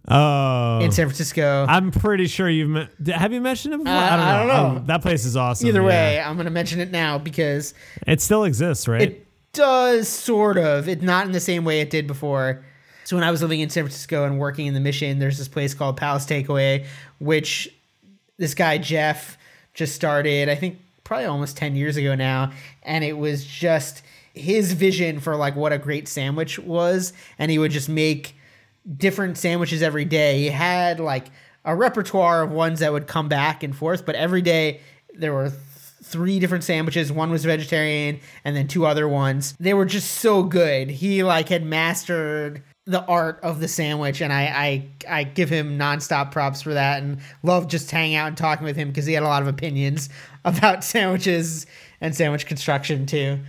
Oh, 0.10 0.80
in 0.80 0.92
San 0.92 1.06
Francisco. 1.06 1.66
I'm 1.70 1.92
pretty 1.92 2.28
sure 2.28 2.50
you've 2.50 2.70
me- 2.70 2.88
have 3.12 3.32
you 3.32 3.42
mentioned 3.42 3.76
it 3.76 3.78
before. 3.78 3.94
Uh, 3.94 4.18
I 4.18 4.40
don't 4.40 4.48
know. 4.48 4.80
Um, 4.80 4.86
that 4.88 5.02
place 5.02 5.24
is 5.24 5.38
awesome. 5.38 5.68
Either 5.68 5.82
yeah. 5.82 5.88
way, 5.88 6.20
I'm 6.20 6.36
going 6.36 6.46
to 6.46 6.52
mention 6.52 6.80
it 6.80 6.92
now 6.92 7.18
because 7.20 7.74
it 8.08 8.22
still 8.22 8.44
exists, 8.44 8.88
right? 8.88 9.02
it 9.02 9.28
does 9.54 10.08
sort 10.08 10.58
of. 10.58 10.88
It's 10.88 11.04
not 11.04 11.26
in 11.26 11.32
the 11.32 11.40
same 11.40 11.64
way 11.64 11.82
it 11.82 11.90
did 11.90 12.08
before. 12.08 12.64
So 13.04 13.16
when 13.16 13.24
I 13.24 13.32
was 13.32 13.42
living 13.42 13.60
in 13.60 13.70
San 13.70 13.84
Francisco 13.84 14.26
and 14.26 14.40
working 14.40 14.68
in 14.68 14.74
the 14.74 14.80
Mission, 14.80 15.20
there's 15.20 15.38
this 15.38 15.48
place 15.48 15.74
called 15.74 15.98
Pal's 15.98 16.26
Takeaway, 16.26 16.86
which 17.20 17.74
this 18.38 18.54
guy 18.54 18.78
Jeff 18.78 19.38
just 19.74 19.96
started. 19.96 20.50
I 20.50 20.56
think 20.56 20.80
probably 21.04 21.26
almost 21.26 21.58
ten 21.58 21.76
years 21.76 21.98
ago 21.98 22.16
now, 22.16 22.52
and 22.84 23.04
it 23.04 23.18
was 23.18 23.46
just 23.46 24.02
his 24.34 24.74
vision 24.74 25.20
for 25.20 25.36
like 25.36 25.56
what 25.56 25.74
a 25.74 25.78
great 25.78 26.08
sandwich 26.08 26.58
was, 26.60 27.14
and 27.38 27.52
he 27.52 27.60
would 27.60 27.72
just 27.72 27.90
make 27.90 28.36
different 28.98 29.38
sandwiches 29.38 29.82
every 29.82 30.06
day. 30.06 30.40
He 30.40 30.48
had 30.48 31.00
like 31.00 31.28
a 31.66 31.76
repertoire 31.76 32.44
of 32.44 32.52
ones 32.52 32.80
that 32.80 32.92
would 32.92 33.08
come 33.08 33.28
back 33.30 33.64
and 33.64 33.76
forth, 33.76 34.06
but 34.06 34.16
every 34.16 34.42
day 34.42 34.82
there 35.14 35.34
were 35.34 35.50
th- 35.50 35.62
three 36.04 36.40
different 36.40 36.64
sandwiches. 36.64 37.12
One 37.12 37.30
was 37.30 37.46
vegetarian 37.46 38.20
and 38.44 38.56
then 38.56 38.68
two 38.68 38.86
other 38.86 39.08
ones. 39.08 39.56
They 39.60 39.74
were 39.74 39.86
just 39.86 40.12
so 40.16 40.44
good. 40.44 40.90
He 40.90 41.24
like 41.24 41.50
had 41.50 41.64
mastered 41.64 42.64
the 42.86 43.06
art 43.06 43.40
of 43.44 43.60
the 43.60 43.68
sandwich 43.68 44.20
and 44.20 44.34
I 44.34 44.88
I, 45.08 45.20
I 45.20 45.24
give 45.24 45.50
him 45.50 45.78
nonstop 45.78 46.32
props 46.32 46.64
for 46.64 46.74
that 46.74 47.04
and 47.04 47.20
love 47.44 47.68
just 47.68 47.92
hanging 47.92 48.16
out 48.16 48.30
and 48.30 48.38
talking 48.38 48.66
with 48.66 48.76
him 48.76 48.88
because 48.88 49.06
he 49.06 49.14
had 49.14 49.22
a 49.22 49.28
lot 49.28 49.44
of 49.44 49.48
opinions 49.48 50.10
about 50.46 50.84
sandwiches 50.84 51.68
and 52.02 52.16
sandwich 52.16 52.48
construction 52.48 53.06
too. 53.06 53.40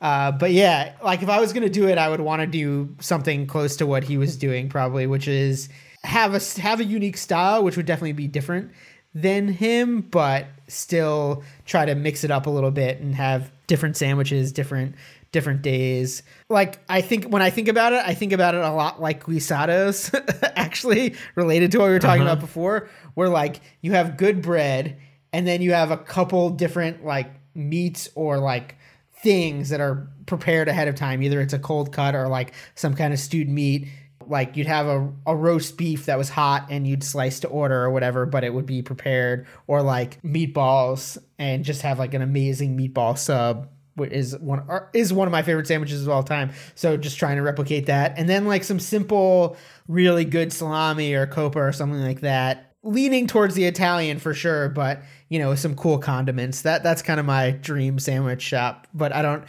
Uh, 0.00 0.32
but 0.32 0.50
yeah, 0.52 0.94
like 1.02 1.22
if 1.22 1.28
I 1.28 1.40
was 1.40 1.52
gonna 1.52 1.68
do 1.68 1.88
it, 1.88 1.98
I 1.98 2.08
would 2.08 2.20
want 2.20 2.40
to 2.40 2.46
do 2.46 2.94
something 3.00 3.46
close 3.46 3.76
to 3.76 3.86
what 3.86 4.04
he 4.04 4.16
was 4.16 4.36
doing, 4.36 4.68
probably, 4.68 5.06
which 5.06 5.28
is 5.28 5.68
have 6.04 6.34
a 6.34 6.60
have 6.60 6.80
a 6.80 6.84
unique 6.84 7.16
style, 7.18 7.62
which 7.62 7.76
would 7.76 7.86
definitely 7.86 8.12
be 8.12 8.26
different 8.26 8.70
than 9.14 9.48
him, 9.48 10.00
but 10.02 10.46
still 10.68 11.42
try 11.66 11.84
to 11.84 11.94
mix 11.94 12.24
it 12.24 12.30
up 12.30 12.46
a 12.46 12.50
little 12.50 12.70
bit 12.70 13.00
and 13.00 13.14
have 13.14 13.50
different 13.66 13.96
sandwiches, 13.96 14.52
different 14.52 14.94
different 15.32 15.60
days. 15.62 16.22
Like 16.48 16.80
I 16.88 17.02
think 17.02 17.26
when 17.26 17.42
I 17.42 17.50
think 17.50 17.68
about 17.68 17.92
it, 17.92 18.02
I 18.04 18.14
think 18.14 18.32
about 18.32 18.54
it 18.54 18.62
a 18.62 18.70
lot 18.72 19.00
like 19.02 19.24
guisados, 19.24 20.14
actually 20.56 21.14
related 21.34 21.72
to 21.72 21.78
what 21.78 21.86
we 21.88 21.92
were 21.92 21.98
talking 21.98 22.22
Uh-huh. 22.22 22.32
about 22.32 22.40
before, 22.40 22.88
where 23.14 23.28
like 23.28 23.60
you 23.82 23.92
have 23.92 24.16
good 24.16 24.40
bread 24.40 24.96
and 25.32 25.46
then 25.46 25.60
you 25.60 25.72
have 25.72 25.90
a 25.90 25.96
couple 25.98 26.50
different 26.50 27.04
like 27.04 27.30
meats 27.54 28.08
or 28.14 28.38
like 28.38 28.76
things 29.22 29.68
that 29.68 29.80
are 29.80 30.08
prepared 30.26 30.68
ahead 30.68 30.88
of 30.88 30.94
time. 30.94 31.22
Either 31.22 31.40
it's 31.40 31.52
a 31.52 31.58
cold 31.58 31.92
cut 31.92 32.14
or 32.14 32.28
like 32.28 32.54
some 32.74 32.94
kind 32.94 33.12
of 33.12 33.18
stewed 33.18 33.48
meat. 33.48 33.88
Like 34.26 34.56
you'd 34.56 34.66
have 34.66 34.86
a, 34.86 35.12
a 35.26 35.34
roast 35.34 35.76
beef 35.76 36.06
that 36.06 36.16
was 36.16 36.28
hot 36.28 36.66
and 36.70 36.86
you'd 36.86 37.02
slice 37.02 37.40
to 37.40 37.48
order 37.48 37.82
or 37.82 37.90
whatever, 37.90 38.26
but 38.26 38.44
it 38.44 38.54
would 38.54 38.66
be 38.66 38.82
prepared. 38.82 39.46
Or 39.66 39.82
like 39.82 40.22
meatballs 40.22 41.18
and 41.38 41.64
just 41.64 41.82
have 41.82 41.98
like 41.98 42.14
an 42.14 42.22
amazing 42.22 42.78
meatball 42.78 43.18
sub, 43.18 43.68
which 43.94 44.12
is 44.12 44.36
one 44.38 44.62
is 44.94 45.12
one 45.12 45.26
of 45.26 45.32
my 45.32 45.42
favorite 45.42 45.66
sandwiches 45.66 46.02
of 46.02 46.10
all 46.10 46.22
time. 46.22 46.52
So 46.74 46.96
just 46.96 47.18
trying 47.18 47.36
to 47.36 47.42
replicate 47.42 47.86
that. 47.86 48.14
And 48.16 48.28
then 48.28 48.46
like 48.46 48.62
some 48.62 48.78
simple, 48.78 49.56
really 49.88 50.24
good 50.24 50.52
salami 50.52 51.14
or 51.14 51.26
copa 51.26 51.58
or 51.58 51.72
something 51.72 52.00
like 52.00 52.20
that. 52.20 52.69
Leaning 52.82 53.26
towards 53.26 53.54
the 53.54 53.64
Italian 53.64 54.18
for 54.18 54.32
sure, 54.32 54.68
but 54.70 55.02
you 55.28 55.38
know, 55.38 55.54
some 55.54 55.74
cool 55.74 55.98
condiments. 55.98 56.62
That 56.62 56.82
that's 56.82 57.02
kind 57.02 57.20
of 57.20 57.26
my 57.26 57.50
dream 57.50 57.98
sandwich 57.98 58.40
shop. 58.42 58.86
But 58.94 59.12
I 59.14 59.20
don't 59.22 59.44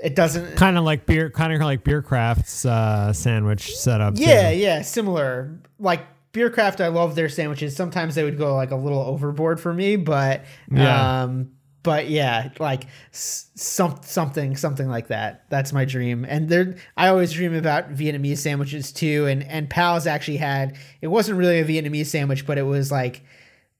it 0.00 0.16
doesn't 0.16 0.56
kind 0.56 0.76
of 0.76 0.82
like 0.84 1.06
beer, 1.06 1.30
kind 1.30 1.52
of 1.52 1.60
like 1.60 1.84
beer 1.84 2.02
crafts 2.02 2.64
uh, 2.64 3.12
sandwich 3.12 3.76
setup. 3.76 4.16
too. 4.16 4.22
Yeah, 4.22 4.50
yeah, 4.50 4.82
similar. 4.82 5.60
Like 5.78 6.04
Beercraft, 6.32 6.80
I 6.82 6.88
love 6.88 7.14
their 7.14 7.28
sandwiches. 7.28 7.76
Sometimes 7.76 8.14
they 8.16 8.24
would 8.24 8.38
go 8.38 8.56
like 8.56 8.70
a 8.72 8.76
little 8.76 9.00
overboard 9.00 9.60
for 9.60 9.72
me, 9.72 9.94
but 9.96 10.44
Yeah. 10.70 11.22
um 11.22 11.50
but 11.82 12.08
yeah, 12.08 12.50
like 12.58 12.86
some 13.10 13.98
something 14.02 14.56
something 14.56 14.88
like 14.88 15.08
that. 15.08 15.44
That's 15.50 15.72
my 15.72 15.84
dream. 15.84 16.24
And 16.28 16.48
there 16.48 16.76
I 16.96 17.08
always 17.08 17.32
dream 17.32 17.54
about 17.54 17.92
Vietnamese 17.92 18.38
sandwiches 18.38 18.92
too 18.92 19.26
and 19.26 19.42
and 19.44 19.68
Pal's 19.68 20.06
actually 20.06 20.36
had 20.36 20.76
it 21.00 21.08
wasn't 21.08 21.38
really 21.38 21.58
a 21.58 21.64
Vietnamese 21.64 22.06
sandwich, 22.06 22.46
but 22.46 22.58
it 22.58 22.62
was 22.62 22.92
like 22.92 23.22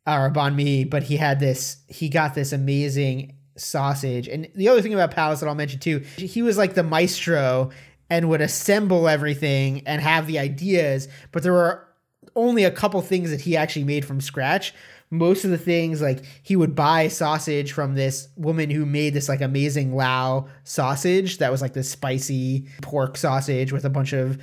a 0.07 0.31
banh 0.31 0.55
mi, 0.55 0.85
but 0.85 1.05
he 1.05 1.17
had 1.17 1.41
this 1.41 1.77
he 1.88 2.09
got 2.09 2.35
this 2.35 2.53
amazing 2.53 3.37
sausage. 3.57 4.29
And 4.29 4.49
the 4.55 4.69
other 4.69 4.83
thing 4.83 4.95
about 4.95 5.12
Pal's 5.12 5.41
that 5.41 5.49
I'll 5.49 5.55
mention 5.55 5.81
too, 5.81 6.01
he 6.17 6.43
was 6.43 6.59
like 6.59 6.75
the 6.75 6.83
maestro 6.83 7.71
and 8.11 8.29
would 8.29 8.41
assemble 8.41 9.09
everything 9.09 9.87
and 9.87 10.03
have 10.03 10.27
the 10.27 10.38
ideas, 10.38 11.09
but 11.31 11.43
there 11.43 11.53
were 11.53 11.87
only 12.37 12.65
a 12.65 12.71
couple 12.71 13.01
things 13.01 13.31
that 13.31 13.41
he 13.41 13.57
actually 13.57 13.85
made 13.85 14.05
from 14.05 14.21
scratch. 14.21 14.75
Most 15.12 15.44
of 15.44 15.51
the 15.51 15.59
things 15.59 16.01
like 16.01 16.25
he 16.42 16.57
would 16.57 16.75
buy 16.75 17.09
sausage 17.09 17.72
from 17.72 17.94
this 17.94 18.29
woman 18.37 18.70
who 18.70 18.87
made 18.87 19.12
this 19.12 19.29
like 19.29 19.42
amazing 19.42 19.94
Lao 19.94 20.48
sausage 20.64 21.37
that 21.37 21.53
was 21.53 21.61
like 21.61 21.75
this 21.75 21.90
spicy 21.90 22.66
pork 22.81 23.18
sausage 23.18 23.72
with 23.72 23.85
a 23.85 23.90
bunch 23.90 24.14
of 24.14 24.38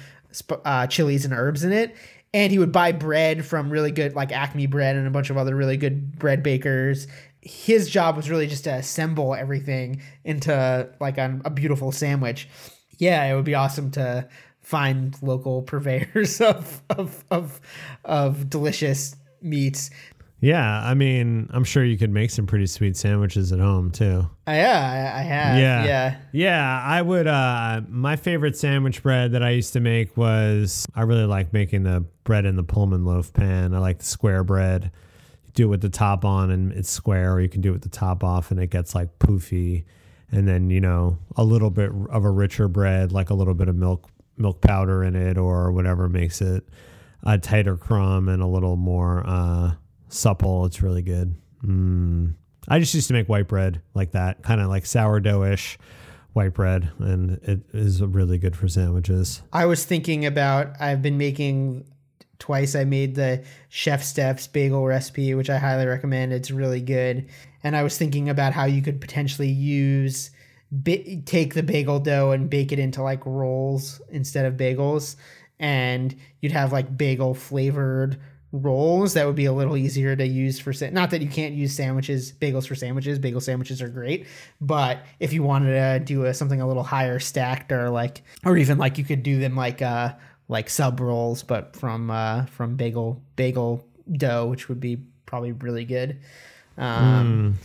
uh, 0.64 0.86
chilies 0.86 1.26
and 1.26 1.34
herbs 1.34 1.64
in 1.64 1.74
it. 1.74 1.96
And 2.36 2.52
he 2.52 2.60
would 2.60 2.72
buy 2.72 2.92
bread 2.92 3.44
from 3.44 3.72
really 3.72 3.90
good 3.90 4.14
like 4.14 4.32
Acme 4.32 4.68
bread 4.68 4.96
and 4.96 5.08
a 5.08 5.12
bunch 5.12 5.32
of 5.32 5.38
other 5.38 5.56
really 5.56 5.76
good 5.76 6.20
bread 6.20 6.44
bakers. 6.44 7.08
His 7.42 7.90
job 7.90 8.16
was 8.16 8.30
really 8.30 8.46
just 8.46 8.66
to 8.66 8.74
assemble 8.76 9.34
everything 9.34 10.04
into 10.24 10.88
like 11.00 11.18
a, 11.18 11.42
a 11.46 11.50
beautiful 11.50 11.92
sandwich. 11.92 12.48
Yeah, 13.00 13.24
it 13.24 13.34
would 13.34 13.46
be 13.46 13.56
awesome 13.56 13.90
to 13.92 14.30
find 14.62 15.18
local 15.24 15.62
purveyors 15.64 16.40
of 16.42 16.84
of 16.92 17.24
of, 17.32 17.60
of 18.06 18.52
delicious 18.52 19.16
meats. 19.42 19.90
Yeah, 20.42 20.82
I 20.82 20.94
mean, 20.94 21.50
I'm 21.52 21.66
sure 21.66 21.84
you 21.84 21.98
could 21.98 22.12
make 22.12 22.32
some 22.32 22.48
pretty 22.48 22.68
sweet 22.68 22.96
sandwiches 22.96 23.52
at 23.52 23.60
home 23.60 23.92
too. 23.92 24.30
Uh, 24.48 24.52
yeah, 24.52 25.14
I, 25.16 25.20
I 25.20 25.24
have. 25.24 25.60
Yeah. 25.60 25.86
yeah. 25.86 26.16
Yeah, 26.32 26.84
I 26.86 27.02
would 27.02 27.28
uh 27.28 27.82
my 27.90 28.16
favorite 28.16 28.56
sandwich 28.56 29.04
bread 29.04 29.34
that 29.34 29.44
I 29.44 29.50
used 29.52 29.74
to 29.74 29.80
make 29.80 30.16
was 30.16 30.86
I 30.96 31.02
really 31.02 31.26
like 31.26 31.52
making 31.52 31.84
the 31.84 32.06
bread 32.24 32.46
in 32.46 32.56
the 32.56 32.64
Pullman 32.64 33.04
loaf 33.06 33.34
pan. 33.34 33.74
I 33.74 33.80
like 33.80 34.00
the 34.00 34.06
square 34.06 34.44
bread. 34.44 34.92
You 35.46 35.52
do 35.54 35.64
it 35.66 35.68
with 35.68 35.82
the 35.82 35.90
top 35.90 36.24
on 36.24 36.52
and 36.52 36.72
it's 36.72 36.90
square, 36.90 37.34
or 37.34 37.42
you 37.42 37.50
can 37.50 37.60
do 37.62 37.70
it 37.70 37.74
with 37.74 37.82
the 37.82 37.90
top 37.90 38.24
off 38.24 38.52
and 38.52 38.60
it 38.60 38.70
gets 38.70 38.96
like 38.96 39.20
poofy. 39.20 39.84
And 40.32 40.48
then 40.48 40.70
you 40.70 40.80
know 40.80 41.18
a 41.36 41.44
little 41.44 41.72
bit 41.72 41.92
of 42.12 42.24
a 42.24 42.30
richer 42.30 42.68
bread, 42.68 43.12
like 43.12 43.30
a 43.30 43.34
little 43.34 43.56
bit 43.56 43.68
of 43.68 43.76
milk 43.76 44.08
milk 44.38 44.62
powder 44.62 45.04
in 45.04 45.16
it, 45.18 45.38
or 45.38 45.74
whatever 45.74 46.08
makes 46.08 46.40
it 46.40 46.64
a 47.24 47.38
tighter 47.38 47.76
crumb 47.76 48.30
and 48.30 48.42
a 48.42 48.48
little 48.48 48.78
more 48.78 49.24
uh, 49.28 49.74
supple. 50.10 50.66
It's 50.66 50.82
really 50.82 51.02
good. 51.02 51.36
Mm. 51.64 52.34
I 52.68 52.80
just 52.80 52.94
used 52.94 53.08
to 53.08 53.14
make 53.14 53.30
white 53.30 53.48
bread 53.48 53.82
like 53.94 54.12
that, 54.12 54.44
kind 54.44 54.62
of 54.62 54.68
like 54.68 54.86
sourdough-ish 54.86 55.80
white 56.34 56.54
bread, 56.54 56.92
and 57.00 57.32
it 57.44 57.62
is 57.74 58.02
really 58.02 58.38
good 58.38 58.56
for 58.56 58.68
sandwiches. 58.68 59.42
I 59.52 59.66
was 59.66 59.86
thinking 59.86 60.26
about 60.26 60.80
I've 60.80 61.02
been 61.02 61.18
making 61.18 61.86
twice. 62.38 62.76
I 62.76 62.84
made 62.84 63.16
the 63.16 63.44
ChefSteps 63.72 64.52
bagel 64.52 64.86
recipe, 64.86 65.34
which 65.34 65.50
I 65.50 65.58
highly 65.58 65.86
recommend. 65.86 66.32
It's 66.32 66.52
really 66.52 66.82
good. 66.82 67.28
And 67.64 67.76
I 67.76 67.84
was 67.84 67.98
thinking 67.98 68.30
about 68.30 68.54
how 68.54 68.66
you 68.66 68.82
could 68.82 69.02
potentially 69.02 69.50
use 69.50 70.32
ba- 70.72 71.22
take 71.26 71.56
the 71.56 71.64
bagel 71.64 72.00
dough 72.00 72.32
and 72.32 72.50
bake 72.50 72.72
it 72.72 72.80
into 72.80 73.02
like 73.02 73.26
rolls 73.26 74.02
instead 74.10 74.46
of 74.46 74.56
bagels, 74.56 75.16
and 75.60 76.16
you'd 76.42 76.52
have 76.52 76.72
like 76.72 76.96
bagel 76.98 77.34
flavored 77.34 78.20
rolls 78.52 79.14
that 79.14 79.28
would 79.28 79.36
be 79.36 79.46
a 79.46 79.54
little 79.54 79.78
easier 79.78 80.16
to 80.16 80.26
use 80.26 80.60
for 80.60 80.74
not 80.92 81.12
that 81.12 81.22
you 81.22 81.30
can't 81.30 81.54
use 81.54 81.76
sandwiches 81.76 82.32
bagels 82.32 82.68
for 82.68 82.74
sandwiches 82.74 83.20
bagel 83.20 83.40
sandwiches 83.40 83.80
are 83.80 83.90
great 83.90 84.26
but 84.60 85.06
if 85.20 85.32
you 85.34 85.44
wanted 85.44 85.74
to 85.74 86.04
do 86.04 86.26
a, 86.26 86.34
something 86.34 86.60
a 86.60 86.68
little 86.68 86.82
higher 86.84 87.20
stacked 87.20 87.72
or 87.72 87.92
like 87.92 88.24
or 88.44 88.58
even 88.58 88.80
like 88.80 88.98
you 88.98 89.04
could 89.04 89.22
do 89.22 89.40
them 89.40 89.56
like 89.56 89.84
uh 89.84 90.12
like 90.48 90.68
sub 90.68 91.00
rolls 91.00 91.44
but 91.44 91.76
from 91.76 92.10
uh 92.10 92.44
from 92.48 92.76
bagel 92.76 93.22
bagel 93.36 93.86
dough 94.12 94.48
which 94.48 94.68
would 94.68 94.80
be 94.80 94.98
probably 95.28 95.52
really 95.52 95.86
good. 95.86 96.20
Um 96.76 97.60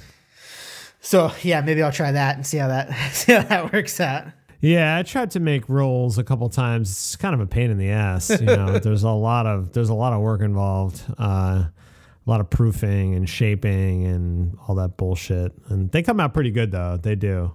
so 1.01 1.33
yeah 1.43 1.61
maybe 1.63 1.83
i'll 1.83 1.93
try 1.93 2.13
that 2.13 2.37
and 2.37 2.47
see 2.47 2.59
how 2.59 2.69
that 2.69 2.93
see 3.13 3.33
how 3.33 3.43
that 3.43 3.73
works 3.73 4.01
out 4.01 4.27
Yeah, 4.65 4.97
I 4.97 5.03
tried 5.03 5.31
to 5.33 5.41
make 5.41 5.69
rolls 5.69 6.17
a 6.17 6.25
couple 6.25 6.49
times. 6.49 6.91
It's 6.91 7.17
kind 7.17 7.35
of 7.35 7.41
a 7.41 7.47
pain 7.47 7.71
in 7.71 7.77
the 7.79 7.91
ass. 7.91 8.31
You 8.31 8.47
know, 8.47 8.79
there's 8.83 9.03
a 9.03 9.11
lot 9.11 9.47
of 9.47 9.73
there's 9.73 9.91
a 9.91 9.95
lot 9.95 10.13
of 10.15 10.21
work 10.23 10.41
involved, 10.41 11.03
uh, 11.19 11.65
a 11.67 11.71
lot 12.25 12.41
of 12.41 12.49
proofing 12.49 13.15
and 13.15 13.29
shaping 13.29 14.07
and 14.07 14.57
all 14.67 14.75
that 14.77 14.97
bullshit. 14.97 15.53
And 15.69 15.91
they 15.93 16.03
come 16.03 16.19
out 16.19 16.33
pretty 16.33 16.51
good 16.51 16.71
though. 16.71 16.97
They 16.97 17.15
do. 17.15 17.53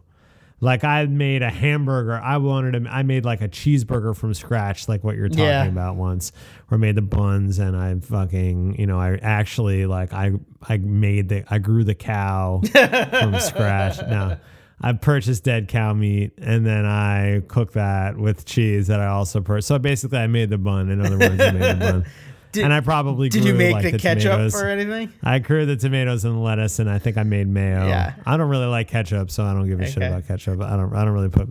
Like 0.62 0.84
I 0.84 1.06
made 1.06 1.42
a 1.42 1.50
hamburger. 1.50 2.14
I 2.20 2.38
wanted 2.38 2.84
to. 2.84 2.90
I 2.92 3.02
made 3.04 3.24
like 3.26 3.42
a 3.42 3.48
cheeseburger 3.48 4.16
from 4.16 4.34
scratch, 4.34 4.88
like 4.90 5.04
what 5.04 5.16
you're 5.16 5.30
talking 5.30 5.46
Yeah. 5.46 5.66
about 5.66 5.96
once. 5.96 6.32
Where 6.68 6.78
I 6.78 6.80
made 6.82 6.96
the 6.96 7.02
buns 7.02 7.58
and 7.60 7.76
I 7.78 7.96
fucking, 8.00 8.78
you 8.78 8.86
know, 8.86 9.00
I 9.00 9.16
actually 9.22 9.86
like 9.86 10.14
I 10.14 10.34
I 10.62 10.78
made 10.78 11.30
the 11.30 11.44
I 11.52 11.58
grew 11.60 11.84
the 11.86 11.96
cow 11.96 12.62
from 12.72 13.40
scratch. 13.40 13.98
No, 14.08 14.38
I 14.82 14.94
purchased 14.94 15.44
dead 15.44 15.68
cow 15.68 15.94
meat 15.94 16.32
and 16.38 16.66
then 16.66 16.86
I 16.86 17.42
cooked 17.48 17.74
that 17.74 18.18
with 18.18 18.46
cheese 18.46 18.88
that 18.88 19.00
I 19.00 19.08
also 19.08 19.42
purchased. 19.42 19.68
So 19.68 19.78
basically, 19.80 20.20
I 20.20 20.28
made 20.28 20.50
the 20.50 20.58
bun. 20.58 20.90
In 20.90 21.06
other 21.06 21.18
words, 21.18 21.40
I 21.42 21.52
made 21.52 21.62
the 21.80 21.86
bun. 21.86 22.06
Did- 22.52 22.64
and 22.64 22.74
I 22.74 22.80
probably 22.82 23.30
did 23.30 23.46
you 23.46 23.54
make 23.54 23.74
like, 23.74 23.92
the, 23.92 24.00
ketchup 24.00 24.32
tomatoes. 24.32 24.60
or 24.60 24.68
anything 24.68 25.14
I 25.22 25.38
grew 25.38 25.68
the 25.68 25.76
tomatoes 25.76 26.26
and 26.26 26.34
the 26.34 26.40
lettuce, 26.40 26.80
and 26.80 26.90
I 26.90 26.98
think 26.98 27.16
I 27.18 27.22
made 27.22 27.48
mayo. 27.48 27.88
Yeah. 27.88 28.16
I 28.26 28.38
don't 28.38 28.50
really 28.50 28.66
like 28.66 28.88
ketchup, 28.88 29.30
so 29.30 29.44
I 29.46 29.54
don't 29.54 29.70
give 29.70 29.80
a 29.80 29.86
shit 29.86 30.02
about 30.02 30.26
ketchup. 30.28 30.60
I 30.60 30.76
don't. 30.76 30.92
I 30.96 31.06
don't 31.06 31.14
really 31.14 31.30
put. 31.30 31.48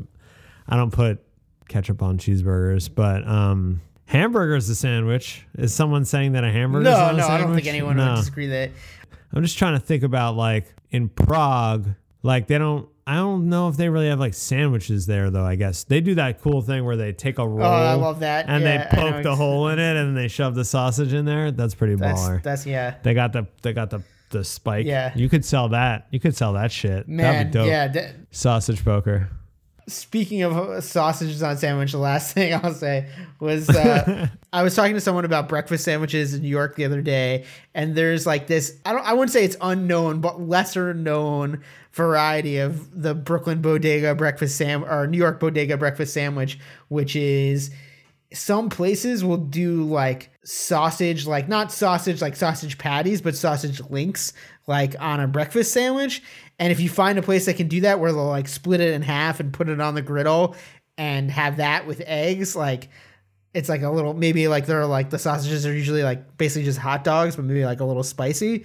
I 0.69 0.75
don't 0.75 0.91
put 0.93 1.23
ketchup 1.69 2.03
on 2.03 2.19
cheeseburgers, 2.19 2.93
but 2.93 3.25
um, 3.29 3.81
hamburger 4.07 4.57
is 4.57 4.69
a 4.71 4.75
sandwich. 4.75 5.47
Is 5.57 5.73
someone 5.73 6.05
saying 6.05 6.33
that 6.33 6.43
a 6.43 6.51
hamburger? 6.51 6.83
no 6.83 6.91
is 6.91 6.99
not 6.99 7.15
a 7.15 7.17
no 7.17 7.29
i 7.29 7.39
don't 7.39 7.55
think 7.55 7.69
anyone 7.69 7.97
No. 7.97 8.09
would 8.09 8.17
disagree 8.17 8.49
that 8.49 8.71
I'm 9.33 9.43
just 9.43 9.57
trying 9.57 9.75
to 9.75 9.81
think 9.81 10.03
about 10.03 10.35
like 10.37 10.67
in 10.91 11.09
Prague, 11.11 11.91
like 12.25 12.49
they 12.49 12.59
don't. 12.59 12.89
I 13.09 13.15
don't 13.15 13.49
know 13.49 13.69
if 13.69 13.79
they 13.79 13.89
really 13.89 14.09
have 14.09 14.21
like 14.21 14.35
sandwiches 14.35 15.07
there 15.07 15.31
though. 15.31 15.45
I 15.45 15.55
guess 15.55 15.85
they 15.85 16.03
do 16.03 16.15
that 16.17 16.43
cool 16.43 16.61
thing 16.61 16.85
where 16.85 16.97
they 16.97 17.13
take 17.15 17.39
a 17.39 17.49
roll. 17.49 17.67
oh 17.67 17.73
i 17.73 17.95
love 17.95 18.21
that 18.21 18.51
And 18.51 18.63
Yeah, 18.63 18.87
they 18.95 18.97
poke 19.01 19.23
the 19.23 19.35
hole 19.35 19.69
in 19.69 19.79
it, 19.79 19.97
and 19.97 20.15
they 20.15 20.29
shove 20.29 20.55
the 20.55 20.65
sausage 20.65 21.15
in 21.15 21.25
there. 21.25 21.51
That's 21.51 21.75
pretty 21.75 21.95
that's 21.95 22.21
baller. 22.21 22.43
that's 22.43 22.67
yeah 22.67 22.97
They 23.03 23.15
got 23.15 23.33
the 23.33 23.47
they 23.63 23.73
got 23.73 23.89
the 23.89 24.03
the 24.31 24.45
spike. 24.45 24.85
Yeah. 24.85 25.13
You 25.17 25.31
could 25.31 25.43
sell 25.43 25.71
that. 25.71 26.07
You 26.11 26.21
could 26.21 26.37
sell 26.37 26.53
that 26.53 26.71
shit. 26.71 27.07
That'd 27.07 27.09
man 27.09 27.47
be 27.47 27.53
dope. 27.53 27.67
yeah 27.67 27.89
that, 27.89 28.15
Sausage 28.31 28.85
poker. 28.85 29.31
Speaking 29.89 30.43
of 30.43 30.57
uh, 30.57 30.81
sausages 30.81 31.43
on 31.43 31.57
sandwich, 31.57 31.93
the 31.93 31.99
last 31.99 32.33
thing 32.35 32.55
I'll 32.55 32.75
say 32.75 33.09
was 33.41 33.69
uh, 33.69 34.29
I 34.53 34.63
was 34.63 34.75
talking 34.77 34.95
to 34.95 35.01
someone 35.01 35.25
about 35.25 35.49
breakfast 35.49 35.85
sandwiches 35.85 36.35
in 36.35 36.43
New 36.43 36.49
York 36.49 36.77
the 36.77 36.85
other 36.85 37.03
day, 37.03 37.45
and 37.75 37.95
there's 37.95 38.27
like 38.27 38.47
this 38.47 38.79
I 38.85 38.93
don't 38.93 39.05
I 39.05 39.13
wouldn't 39.15 39.33
say 39.33 39.45
it's 39.45 39.57
unknown, 39.61 40.21
but 40.21 40.41
lesser 40.41 40.95
known 40.95 41.63
variety 41.93 42.59
of 42.59 43.03
the 43.03 43.15
Brooklyn 43.15 43.61
Bodega 43.61 44.15
breakfast 44.15 44.57
sam 44.57 44.85
or 44.85 45.07
New 45.07 45.19
York 45.19 45.41
Bodega 45.41 45.77
breakfast 45.77 46.15
sandwich, 46.15 46.59
which 46.89 47.17
is 47.17 47.71
some 48.33 48.69
places 48.69 49.25
will 49.25 49.39
do 49.39 49.85
like 49.85 50.31
sausage, 50.45 51.27
like 51.27 51.49
not 51.49 51.73
sausage 51.73 52.21
like 52.21 52.37
sausage 52.37 52.79
patties, 52.79 53.23
but 53.23 53.35
sausage 53.35 53.81
links 53.91 54.33
like 54.69 54.95
on 55.01 55.21
a 55.21 55.27
breakfast 55.27 55.73
sandwich. 55.73 56.23
And 56.59 56.71
if 56.71 56.81
you 56.81 56.89
find 56.89 57.19
a 57.19 57.23
place 57.23 57.47
that 57.47 57.57
can 57.57 57.69
do 57.69 57.81
that 57.81 58.01
where 58.01 58.13
they'll 58.13 58.27
like 58.27 58.49
split 58.49 58.81
it 58.81 58.93
in 58.93 59.03
half 59.03 59.41
and 59.41 59.53
put 59.53 59.69
it 59.69 59.81
on 59.81 59.95
the 59.95 60.03
griddle 60.03 60.55
and 60.97 61.31
have 61.31 61.57
that 61.57 61.87
with 61.87 62.03
eggs, 62.07 62.55
like 62.55 62.89
it's 63.55 63.69
like 63.69 63.83
a 63.83 63.91
little 63.91 64.15
maybe 64.15 64.47
like 64.47 64.67
they're 64.67 64.87
like 64.87 65.11
the 65.11 65.19
sausages 65.19 65.67
are 65.67 65.75
usually 65.75 66.03
like 66.03 66.37
basically 66.37 66.65
just 66.65 66.79
hot 66.79 67.03
dogs, 67.03 67.37
but 67.37 67.45
maybe 67.45 67.65
like 67.65 67.81
a 67.81 67.85
little 67.85 68.03
spicy. 68.03 68.65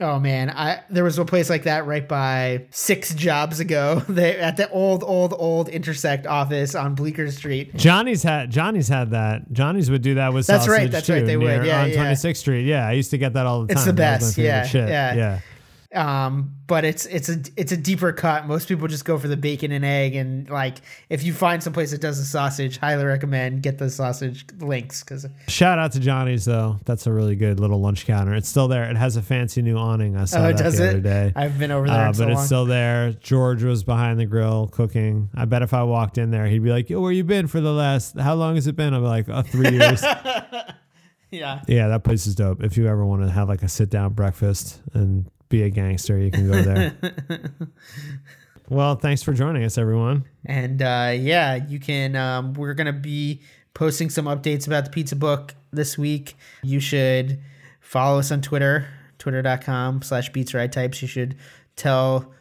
Oh 0.00 0.18
man, 0.18 0.50
I 0.50 0.82
there 0.90 1.04
was 1.04 1.18
a 1.18 1.24
place 1.24 1.48
like 1.48 1.62
that 1.62 1.86
right 1.86 2.06
by 2.06 2.66
six 2.70 3.14
jobs 3.14 3.60
ago. 3.60 4.02
They 4.08 4.36
at 4.36 4.56
the 4.56 4.68
old, 4.70 5.02
old, 5.04 5.34
old 5.36 5.68
intersect 5.68 6.26
office 6.26 6.74
on 6.74 6.94
Bleecker 6.94 7.30
Street. 7.30 7.74
Johnny's 7.76 8.22
had 8.22 8.50
Johnny's 8.50 8.88
had 8.88 9.10
that. 9.10 9.52
Johnny's 9.52 9.90
would 9.90 10.02
do 10.02 10.14
that 10.14 10.32
with 10.32 10.46
That's 10.46 10.64
sausage 10.64 10.78
right, 10.78 10.90
that's 10.90 11.06
too, 11.06 11.14
right, 11.14 11.26
they 11.26 11.36
would. 11.36 11.64
Yeah, 11.66 11.82
on 11.82 11.90
yeah. 11.90 12.12
26th 12.12 12.36
Street. 12.36 12.66
Yeah, 12.66 12.86
I 12.86 12.92
used 12.92 13.10
to 13.10 13.18
get 13.18 13.34
that 13.34 13.46
all 13.46 13.62
the 13.62 13.68
time. 13.68 13.76
It's 13.76 13.86
the 13.86 13.92
That 13.92 14.20
was 14.20 14.22
my 14.22 14.26
best, 14.26 14.38
yeah, 14.38 14.66
shit. 14.66 14.88
yeah. 14.88 15.14
yeah. 15.14 15.40
Um, 15.94 16.54
but 16.66 16.84
it's 16.84 17.06
it's 17.06 17.28
a 17.28 17.38
it's 17.56 17.72
a 17.72 17.76
deeper 17.76 18.12
cut. 18.12 18.46
Most 18.46 18.68
people 18.68 18.88
just 18.88 19.04
go 19.04 19.18
for 19.18 19.28
the 19.28 19.36
bacon 19.36 19.72
and 19.72 19.84
egg, 19.84 20.14
and 20.14 20.48
like 20.50 20.78
if 21.08 21.22
you 21.22 21.32
find 21.32 21.62
some 21.62 21.72
place 21.72 21.92
that 21.92 22.00
does 22.00 22.18
the 22.18 22.24
sausage, 22.24 22.78
highly 22.78 23.04
recommend 23.04 23.62
get 23.62 23.78
the 23.78 23.88
sausage 23.88 24.44
links 24.58 25.02
because 25.04 25.26
Shout 25.48 25.78
out 25.78 25.92
to 25.92 26.00
Johnny's 26.00 26.44
though. 26.44 26.78
That's 26.84 27.06
a 27.06 27.12
really 27.12 27.36
good 27.36 27.60
little 27.60 27.80
lunch 27.80 28.04
counter. 28.06 28.34
It's 28.34 28.48
still 28.48 28.68
there. 28.68 28.90
It 28.90 28.96
has 28.96 29.16
a 29.16 29.22
fancy 29.22 29.62
new 29.62 29.76
awning. 29.76 30.16
I 30.16 30.24
saw 30.24 30.38
oh, 30.38 30.42
that 30.44 30.56
does 30.56 30.78
the 30.78 30.86
it? 30.86 30.90
other 30.90 31.00
day. 31.00 31.32
I've 31.36 31.58
been 31.58 31.70
over 31.70 31.86
there 31.86 32.06
Uh, 32.06 32.08
but 32.08 32.16
so 32.16 32.28
it's 32.28 32.36
long. 32.36 32.46
still 32.46 32.64
there. 32.66 33.12
George 33.12 33.62
was 33.62 33.84
behind 33.84 34.18
the 34.18 34.26
grill 34.26 34.68
cooking. 34.68 35.30
I 35.34 35.44
bet 35.44 35.62
if 35.62 35.72
I 35.72 35.82
walked 35.84 36.18
in 36.18 36.30
there, 36.30 36.46
he'd 36.46 36.62
be 36.64 36.70
like, 36.70 36.90
"Yo, 36.90 37.00
where 37.00 37.12
you 37.12 37.24
been 37.24 37.46
for 37.46 37.60
the 37.60 37.72
last? 37.72 38.18
How 38.18 38.34
long 38.34 38.56
has 38.56 38.66
it 38.66 38.76
been?" 38.76 38.92
I'd 38.94 38.98
be 38.98 39.04
like, 39.04 39.28
"Oh, 39.28 39.42
three 39.42 39.70
years." 39.70 40.02
yeah. 41.30 41.60
yeah, 41.66 41.88
that 41.88 42.04
place 42.04 42.26
is 42.26 42.34
dope. 42.34 42.62
If 42.62 42.76
you 42.76 42.86
ever 42.86 43.04
want 43.04 43.22
to 43.22 43.30
have 43.30 43.48
like 43.48 43.62
a 43.62 43.68
sit 43.68 43.90
down 43.90 44.12
breakfast 44.12 44.80
and 44.92 45.30
be 45.48 45.62
a 45.62 45.70
gangster, 45.70 46.18
you 46.18 46.30
can 46.30 46.50
go 46.50 46.62
there. 46.62 46.96
well, 48.68 48.96
thanks 48.96 49.22
for 49.22 49.32
joining 49.32 49.64
us, 49.64 49.78
everyone. 49.78 50.24
And 50.44 50.82
uh, 50.82 51.12
yeah, 51.16 51.54
you 51.54 51.78
can. 51.78 52.16
Um, 52.16 52.54
we're 52.54 52.74
gonna 52.74 52.92
be 52.92 53.40
posting 53.74 54.10
some 54.10 54.26
updates 54.26 54.66
about 54.66 54.84
the 54.84 54.90
pizza 54.90 55.16
book 55.16 55.54
this 55.72 55.96
week. 55.96 56.36
You 56.62 56.80
should 56.80 57.40
follow 57.80 58.18
us 58.18 58.30
on 58.32 58.40
Twitter, 58.40 58.88
twitter.com 59.18 60.02
slash 60.02 60.30
beats 60.30 60.54
rye 60.54 60.66
types. 60.66 61.02
You 61.02 61.08
should 61.08 61.36
tell 61.76 62.32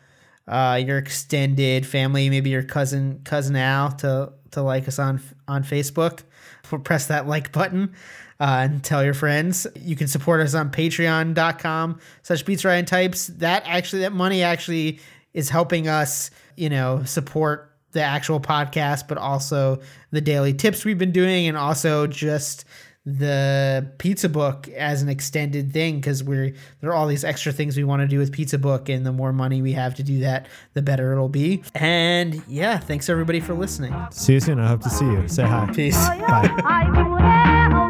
uh, 0.48 0.82
your 0.86 0.98
extended 0.98 1.86
family, 1.86 2.30
maybe 2.30 2.50
your 2.50 2.64
cousin 2.64 3.22
cousin 3.24 3.56
Al, 3.56 3.92
to 3.98 4.34
to 4.52 4.62
like 4.62 4.88
us 4.88 5.00
on 5.00 5.22
on 5.48 5.64
Facebook. 5.64 6.24
Press 6.64 7.08
that 7.08 7.28
like 7.28 7.52
button. 7.52 7.94
Uh, 8.38 8.68
and 8.70 8.84
tell 8.84 9.02
your 9.02 9.14
friends. 9.14 9.66
You 9.76 9.96
can 9.96 10.08
support 10.08 10.42
us 10.42 10.54
on 10.54 10.70
patreon.com 10.70 12.00
slash 12.22 12.44
beats 12.44 12.66
rye 12.66 12.82
types. 12.82 13.28
That 13.28 13.64
actually, 13.66 14.02
that 14.02 14.12
money 14.12 14.44
actually 14.44 15.00
is 15.34 15.50
helping 15.50 15.88
us, 15.88 16.32
you 16.58 16.70
know, 16.70 17.04
support 17.06 17.72
the 17.94 18.02
actual 18.02 18.42
podcast, 18.42 19.08
but 19.08 19.18
also 19.18 19.80
the 20.12 20.20
daily 20.20 20.54
tips 20.54 20.84
we've 20.84 20.98
been 20.98 21.14
doing, 21.14 21.48
and 21.48 21.56
also 21.58 22.08
just 22.08 22.66
the 23.06 23.88
pizza 24.00 24.28
book 24.28 24.68
as 24.70 25.02
an 25.04 25.10
extended 25.10 25.72
thing 25.72 25.98
because 25.98 26.24
we're 26.24 26.56
there 26.82 26.90
are 26.90 26.96
all 26.96 27.06
these 27.06 27.24
extra 27.24 27.52
things 27.52 27.78
we 27.78 27.84
want 27.84 28.02
to 28.02 28.08
do 28.08 28.18
with 28.18 28.32
pizza 28.32 28.58
book 28.58 28.90
and 28.90 29.06
the 29.06 29.12
more 29.12 29.32
money 29.32 29.62
we 29.62 29.74
have 29.74 29.94
to 29.94 30.02
do 30.02 30.22
that 30.22 30.48
the 30.74 30.82
better 30.82 31.12
it'll 31.12 31.30
be 31.30 31.62
and 31.76 32.42
yeah 32.48 32.80
thanks 32.80 33.08
everybody 33.08 33.40
for 33.40 33.54
listening 33.54 33.94
See 34.10 34.34
you 34.34 34.40
soon. 34.40 34.60
I 34.60 34.68
hope 34.68 34.82
to 34.82 34.90
see 34.90 35.06
you. 35.06 35.28
Say 35.28 35.44
hi. 35.44 35.70
peace 35.72 35.96
Bye. 36.10 36.50
I 36.64 36.90
would 36.90 37.85